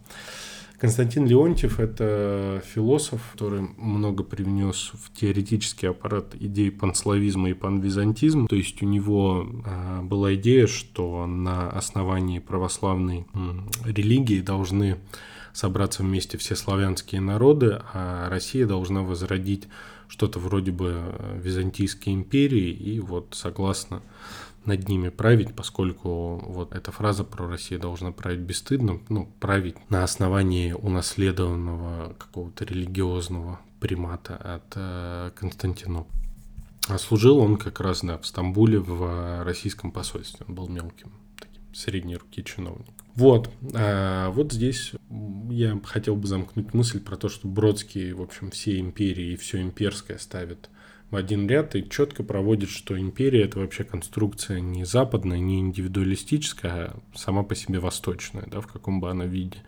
Константин 0.79 1.27
Леонтьев– 1.27 1.81
это 1.81 2.63
философ, 2.65 3.21
который 3.33 3.63
много 3.79 4.23
привнес 4.23 4.93
в 4.95 5.13
теоретический 5.13 5.89
аппарат 5.89 6.37
идей 6.39 6.71
панславизма 6.71 7.51
и 7.51 7.55
панвизантизма. 7.55 8.47
То 8.47 8.55
есть 8.55 8.81
у 8.81 8.87
него 8.87 9.49
а, 9.67 10.03
была 10.03 10.35
идея, 10.37 10.69
что 10.69 11.27
на 11.27 11.69
основании 11.69 12.39
православной 12.39 13.27
религии 13.85 14.41
должны 14.41 14.99
собраться 15.53 16.05
вместе 16.05 16.39
все 16.39 16.55
славянские 16.55 17.21
народы, 17.21 17.81
а 17.93 18.29
Россия 18.29 18.65
должна 18.65 19.03
возродить 19.03 19.65
что-то 20.09 20.39
вроде 20.39 20.73
бы 20.73 20.93
э, 20.95 21.41
Византийской 21.43 22.13
империи, 22.15 22.71
и 22.71 23.01
вот 23.01 23.29
согласно 23.33 24.03
над 24.65 24.89
ними 24.89 25.09
править, 25.09 25.55
поскольку 25.55 26.39
вот 26.39 26.75
эта 26.75 26.93
фраза 26.93 27.25
про 27.25 27.49
Россию 27.49 27.81
должна 27.81 28.13
править 28.13 28.41
бесстыдно, 28.41 29.01
ну, 29.09 29.29
править 29.41 29.77
на 29.91 30.05
основании 30.05 30.73
унаследованного 30.73 32.15
какого-то 32.15 32.65
религиозного 32.65 33.61
примата 33.81 34.37
от 34.37 34.73
э, 34.75 35.31
Константинопля. 35.35 36.13
А 36.89 36.99
служил 36.99 37.39
он 37.39 37.57
как 37.57 37.81
раз, 37.81 38.01
да, 38.03 38.19
в 38.19 38.27
Стамбуле 38.27 38.79
в 38.79 39.45
российском 39.45 39.93
посольстве. 39.93 40.47
Он 40.49 40.55
был 40.55 40.69
мелким, 40.69 41.13
таким, 41.39 41.75
средней 41.75 42.17
руки 42.17 42.43
чиновником. 42.43 42.95
Вот, 43.19 43.51
а 43.75 44.31
вот 44.31 44.53
здесь 44.53 44.93
я 45.51 45.77
хотел 45.83 46.15
бы 46.15 46.29
замкнуть 46.29 46.73
мысль 46.73 47.01
про 47.01 47.17
то, 47.17 47.29
что 47.29 47.49
Бродский, 47.49 48.13
в 48.13 48.23
общем, 48.23 48.53
все 48.53 48.79
империи 48.79 49.33
и 49.33 49.37
все 49.37 49.61
имперское 49.61 50.19
ставит 50.19 50.71
в 51.11 51.17
один 51.17 51.49
ряд 51.49 51.75
и 51.75 51.91
четко 51.91 52.23
проводит, 52.23 52.71
что 52.71 52.97
империя 52.97 53.43
это 53.43 53.59
вообще 53.59 53.83
конструкция 53.83 54.61
не 54.61 54.85
западная, 54.85 55.41
не 55.41 55.59
индивидуалистическая, 55.59 56.73
а 56.73 57.01
сама 57.13 57.43
по 57.43 57.57
себе 57.57 57.81
восточная, 57.81 58.45
да, 58.47 58.61
в 58.61 58.69
каком 58.69 59.01
бы 59.01 59.11
она 59.11 59.25
виде 59.25 59.59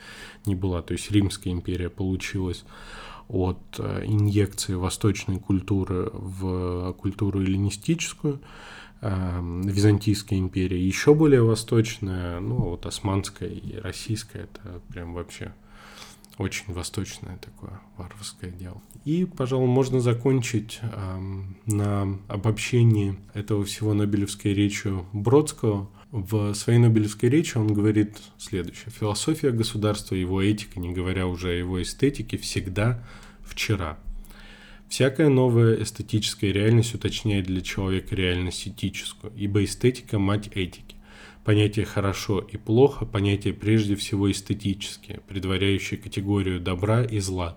ни 0.46 0.54
была. 0.54 0.80
То 0.80 0.92
есть 0.92 1.10
Римская 1.10 1.52
империя 1.52 1.90
получилась 1.90 2.64
от 3.26 3.58
э, 3.78 4.04
инъекции 4.06 4.74
восточной 4.74 5.40
культуры 5.40 6.08
в 6.12 6.92
культуру 6.92 7.42
эллинистическую, 7.42 8.40
Византийская 9.02 10.38
империя 10.38 10.80
еще 10.84 11.14
более 11.14 11.42
восточная, 11.42 12.38
ну 12.40 12.56
вот 12.56 12.84
Османская 12.84 13.48
и 13.48 13.78
Российская, 13.78 14.40
это 14.40 14.82
прям 14.88 15.14
вообще 15.14 15.54
очень 16.40 16.72
восточное 16.72 17.38
такое 17.38 17.80
варварское 17.96 18.50
дело. 18.50 18.80
И, 19.04 19.24
пожалуй, 19.24 19.68
можно 19.68 20.00
закончить 20.00 20.80
э, 20.82 21.20
на 21.66 22.18
обобщении 22.28 23.16
этого 23.34 23.64
всего 23.64 23.94
Нобелевской 23.94 24.54
речью 24.54 25.06
Бродского. 25.12 25.90
В 26.10 26.54
своей 26.54 26.78
Нобелевской 26.78 27.28
речи 27.28 27.56
он 27.56 27.72
говорит 27.72 28.18
следующее. 28.38 28.90
Философия 28.90 29.50
государства, 29.50 30.14
его 30.14 30.42
этика, 30.42 30.80
не 30.80 30.92
говоря 30.92 31.26
уже 31.26 31.50
о 31.50 31.52
его 31.52 31.80
эстетике, 31.82 32.36
всегда 32.36 33.04
вчера. 33.42 33.98
Всякая 34.90 35.28
новая 35.28 35.80
эстетическая 35.80 36.50
реальность 36.50 36.96
уточняет 36.96 37.46
для 37.46 37.60
человека 37.60 38.16
реальность 38.16 38.66
этическую, 38.66 39.32
ибо 39.36 39.62
эстетика– 39.62 40.18
мать 40.18 40.50
этики. 40.52 40.96
Понятие 41.44 41.86
«хорошо» 41.86 42.40
и 42.40 42.56
«плохо»– 42.56 43.06
понятие 43.06 43.54
прежде 43.54 43.94
всего 43.94 44.28
эстетические, 44.28 45.20
предваряющие 45.28 45.96
категорию 45.96 46.58
добра 46.58 47.04
и 47.04 47.20
зла. 47.20 47.56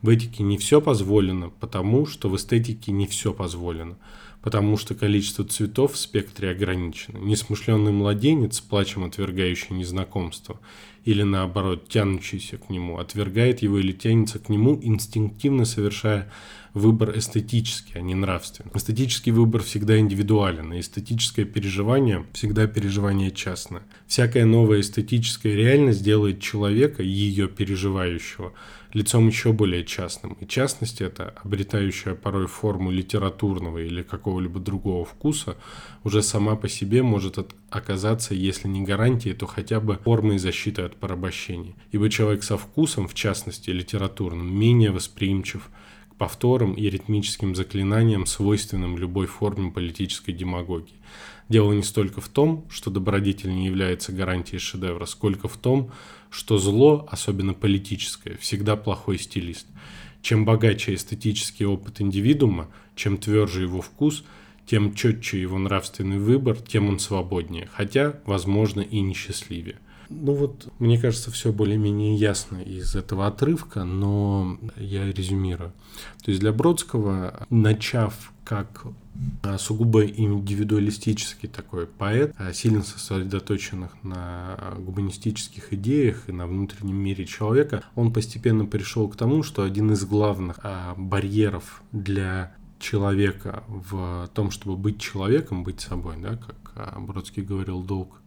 В 0.00 0.08
этике 0.08 0.42
не 0.42 0.56
все 0.56 0.80
позволено, 0.80 1.50
потому 1.50 2.06
что 2.06 2.30
в 2.30 2.36
эстетике 2.36 2.92
не 2.92 3.06
все 3.06 3.34
позволено, 3.34 3.98
потому 4.40 4.78
что 4.78 4.94
количество 4.94 5.44
цветов 5.44 5.92
в 5.92 5.98
спектре 5.98 6.50
ограничено. 6.50 7.18
Несмышленный 7.18 7.92
младенец, 7.92 8.58
плачем 8.60 9.04
отвергающий 9.04 9.76
незнакомство, 9.76 10.58
или 11.04 11.24
наоборот, 11.24 11.90
тянущийся 11.90 12.56
к 12.56 12.70
нему, 12.70 12.96
отвергает 12.96 13.60
его 13.60 13.78
или 13.78 13.92
тянется 13.92 14.38
к 14.38 14.48
нему, 14.48 14.80
инстинктивно 14.82 15.66
совершая 15.66 16.32
выбор 16.74 17.16
эстетический, 17.18 17.98
а 17.98 18.00
не 18.00 18.14
нравственный. 18.14 18.70
Эстетический 18.74 19.32
выбор 19.32 19.62
всегда 19.62 19.98
индивидуален, 19.98 20.72
и 20.72 20.80
эстетическое 20.80 21.44
переживание 21.44 22.26
всегда 22.32 22.66
переживание 22.66 23.30
частное. 23.30 23.82
Всякая 24.06 24.44
новая 24.44 24.80
эстетическая 24.80 25.54
реальность 25.54 26.02
делает 26.02 26.40
человека, 26.40 27.02
ее 27.02 27.48
переживающего, 27.48 28.52
лицом 28.92 29.28
еще 29.28 29.52
более 29.52 29.84
частным. 29.84 30.34
И 30.40 30.46
частность 30.46 31.00
это, 31.00 31.34
обретающая 31.42 32.14
порой 32.14 32.46
форму 32.46 32.90
литературного 32.90 33.78
или 33.78 34.02
какого-либо 34.02 34.60
другого 34.60 35.04
вкуса, 35.04 35.56
уже 36.04 36.22
сама 36.22 36.56
по 36.56 36.68
себе 36.68 37.02
может 37.02 37.38
оказаться, 37.70 38.34
если 38.34 38.68
не 38.68 38.82
гарантией, 38.82 39.34
то 39.34 39.46
хотя 39.46 39.80
бы 39.80 39.98
формой 40.04 40.38
защиты 40.38 40.82
от 40.82 40.96
порабощения. 40.96 41.74
Ибо 41.92 42.10
человек 42.10 42.42
со 42.42 42.56
вкусом, 42.56 43.06
в 43.08 43.14
частности 43.14 43.70
литературным, 43.70 44.52
менее 44.52 44.90
восприимчив 44.90 45.68
повторам 46.20 46.74
и 46.74 46.90
ритмическим 46.90 47.54
заклинаниям, 47.56 48.26
свойственным 48.26 48.98
любой 48.98 49.26
форме 49.26 49.70
политической 49.70 50.32
демагогии. 50.32 51.00
Дело 51.48 51.72
не 51.72 51.82
столько 51.82 52.20
в 52.20 52.28
том, 52.28 52.66
что 52.68 52.90
добродетель 52.90 53.54
не 53.54 53.64
является 53.64 54.12
гарантией 54.12 54.58
шедевра, 54.58 55.06
сколько 55.06 55.48
в 55.48 55.56
том, 55.56 55.90
что 56.28 56.58
зло, 56.58 57.08
особенно 57.10 57.54
политическое, 57.54 58.36
всегда 58.36 58.76
плохой 58.76 59.18
стилист. 59.18 59.66
Чем 60.20 60.44
богаче 60.44 60.92
эстетический 60.92 61.64
опыт 61.64 62.02
индивидуума, 62.02 62.68
чем 62.96 63.16
тверже 63.16 63.62
его 63.62 63.80
вкус, 63.80 64.22
тем 64.66 64.94
четче 64.94 65.40
его 65.40 65.56
нравственный 65.56 66.18
выбор, 66.18 66.58
тем 66.58 66.90
он 66.90 66.98
свободнее, 66.98 67.70
хотя, 67.72 68.20
возможно, 68.26 68.82
и 68.82 69.00
несчастливее. 69.00 69.78
Ну 70.10 70.34
вот, 70.34 70.66
мне 70.80 70.98
кажется, 70.98 71.30
все 71.30 71.52
более-менее 71.52 72.16
ясно 72.16 72.58
из 72.58 72.96
этого 72.96 73.28
отрывка, 73.28 73.84
но 73.84 74.58
я 74.76 75.10
резюмирую. 75.10 75.72
То 76.24 76.32
есть 76.32 76.40
для 76.40 76.52
Бродского, 76.52 77.46
начав 77.48 78.32
как 78.42 78.86
а, 79.44 79.56
сугубо 79.56 80.04
индивидуалистический 80.04 81.48
такой 81.48 81.86
поэт, 81.86 82.34
а, 82.38 82.52
сильно 82.52 82.82
сосредоточенных 82.82 83.92
на 84.02 84.74
гуманистических 84.78 85.72
идеях 85.74 86.28
и 86.28 86.32
на 86.32 86.48
внутреннем 86.48 86.96
мире 86.96 87.24
человека, 87.24 87.84
он 87.94 88.12
постепенно 88.12 88.66
пришел 88.66 89.08
к 89.08 89.14
тому, 89.14 89.44
что 89.44 89.62
один 89.62 89.92
из 89.92 90.04
главных 90.04 90.58
а, 90.64 90.94
барьеров 90.96 91.82
для 91.92 92.52
человека 92.80 93.62
в 93.68 94.28
том, 94.34 94.50
чтобы 94.50 94.76
быть 94.76 95.00
человеком, 95.00 95.62
быть 95.62 95.80
собой, 95.80 96.16
да, 96.20 96.36
как 96.36 97.00
Бродский 97.00 97.44
говорил, 97.44 97.82
долг 97.82 98.19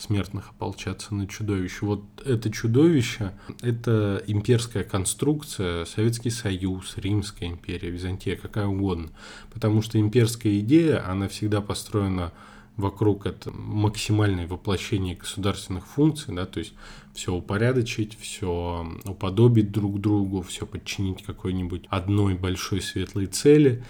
смертных 0.00 0.50
ополчаться 0.50 1.14
на 1.14 1.26
чудовище. 1.26 1.84
Вот 1.86 2.02
это 2.24 2.50
чудовище– 2.50 3.32
это 3.62 4.22
имперская 4.26 4.82
конструкция, 4.82 5.84
Советский 5.84 6.30
Союз, 6.30 6.94
Римская 6.96 7.48
империя, 7.48 7.90
Византия, 7.90 8.36
какая 8.36 8.66
угодно. 8.66 9.10
Потому 9.52 9.82
что 9.82 10.00
имперская 10.00 10.58
идея, 10.60 11.08
она 11.08 11.28
всегда 11.28 11.60
построена 11.60 12.32
вокруг 12.76 13.26
это 13.26 13.50
максимальное 13.52 14.46
воплощение 14.46 15.14
государственных 15.14 15.86
функций, 15.86 16.34
да, 16.34 16.46
то 16.46 16.60
есть 16.60 16.72
все 17.12 17.34
упорядочить, 17.34 18.18
все 18.18 18.86
уподобить 19.04 19.70
друг 19.70 20.00
другу, 20.00 20.42
все 20.42 20.66
подчинить 20.66 21.22
какой-нибудь 21.22 21.84
одной 21.88 22.34
большой 22.34 22.80
светлой 22.80 23.26
цели. 23.26 23.84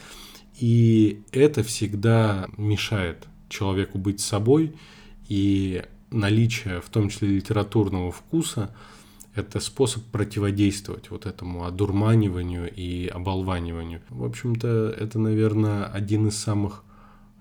И 0.59 1.23
это 1.31 1.63
всегда 1.63 2.49
мешает 2.57 3.29
человеку 3.49 3.99
быть 3.99 4.21
собой, 4.21 4.75
и 5.29 5.85
наличие, 6.11 6.81
в 6.81 6.89
том 6.89 7.09
числе 7.09 7.29
литературного 7.29 8.13
вкуса, 8.13 8.75
это 9.35 9.61
способ 9.61 10.05
противодействовать 10.07 11.11
вот 11.11 11.27
этому 11.27 11.65
одурманиванию 11.65 12.73
и 12.73 13.07
оболваниванию. 13.07 14.03
В 14.09 14.25
общем-то, 14.25 14.95
это, 14.99 15.19
наверное, 15.19 15.85
один 15.85 16.29
из 16.29 16.37
самых 16.37 16.83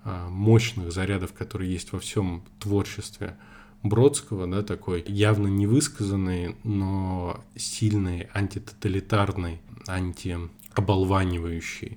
а, 0.04 0.28
мощных 0.28 0.92
зарядов, 0.92 1.32
которые 1.32 1.72
есть 1.72 1.92
во 1.92 1.98
всем 1.98 2.44
творчестве 2.58 3.36
Бродского, 3.82 4.46
да, 4.46 4.62
такой 4.62 5.02
явно 5.06 5.48
невысказанный, 5.48 6.54
но 6.64 7.42
сильный, 7.56 8.28
антитоталитарный, 8.34 9.62
антиоболванивающий 9.86 11.96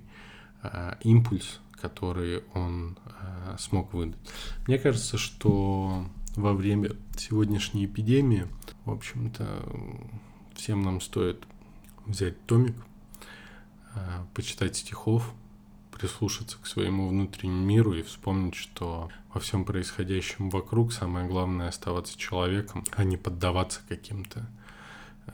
э, 0.61 0.95
импульс, 1.03 1.59
который 1.73 2.43
он 2.53 2.97
э, 3.05 3.57
смог 3.59 3.93
выдать. 3.93 4.15
Мне 4.65 4.79
кажется, 4.79 5.17
что 5.17 6.05
во 6.35 6.53
время 6.53 6.91
сегодняшней 7.17 7.85
эпидемии, 7.85 8.47
в 8.85 8.91
общем-то, 8.91 9.63
всем 10.55 10.81
нам 10.81 11.01
стоит 11.01 11.43
взять 12.05 12.43
томик, 12.45 12.75
э, 13.95 13.99
почитать 14.33 14.75
стихов, 14.75 15.33
прислушаться 15.91 16.57
к 16.61 16.65
своему 16.65 17.07
внутреннему 17.07 17.63
миру 17.63 17.93
и 17.93 18.01
вспомнить, 18.01 18.55
что 18.55 19.09
во 19.33 19.39
всем 19.39 19.63
происходящем 19.63 20.49
вокруг 20.49 20.91
самое 20.91 21.27
главное 21.27 21.69
оставаться 21.69 22.17
человеком, 22.17 22.83
а 22.95 23.03
не 23.03 23.17
поддаваться 23.17 23.81
каким-то 23.87 24.45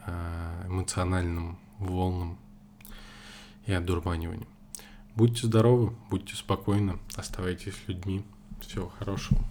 э, 0.06 0.64
эмоциональным 0.68 1.58
волнам 1.80 2.38
и 3.66 3.72
одурманиваниям. 3.72 4.48
Будьте 5.16 5.48
здоровы, 5.48 5.96
будьте 6.10 6.36
спокойны, 6.36 7.00
оставайтесь 7.16 7.76
людьми. 7.88 8.24
Всего 8.62 8.90
хорошего. 9.00 9.42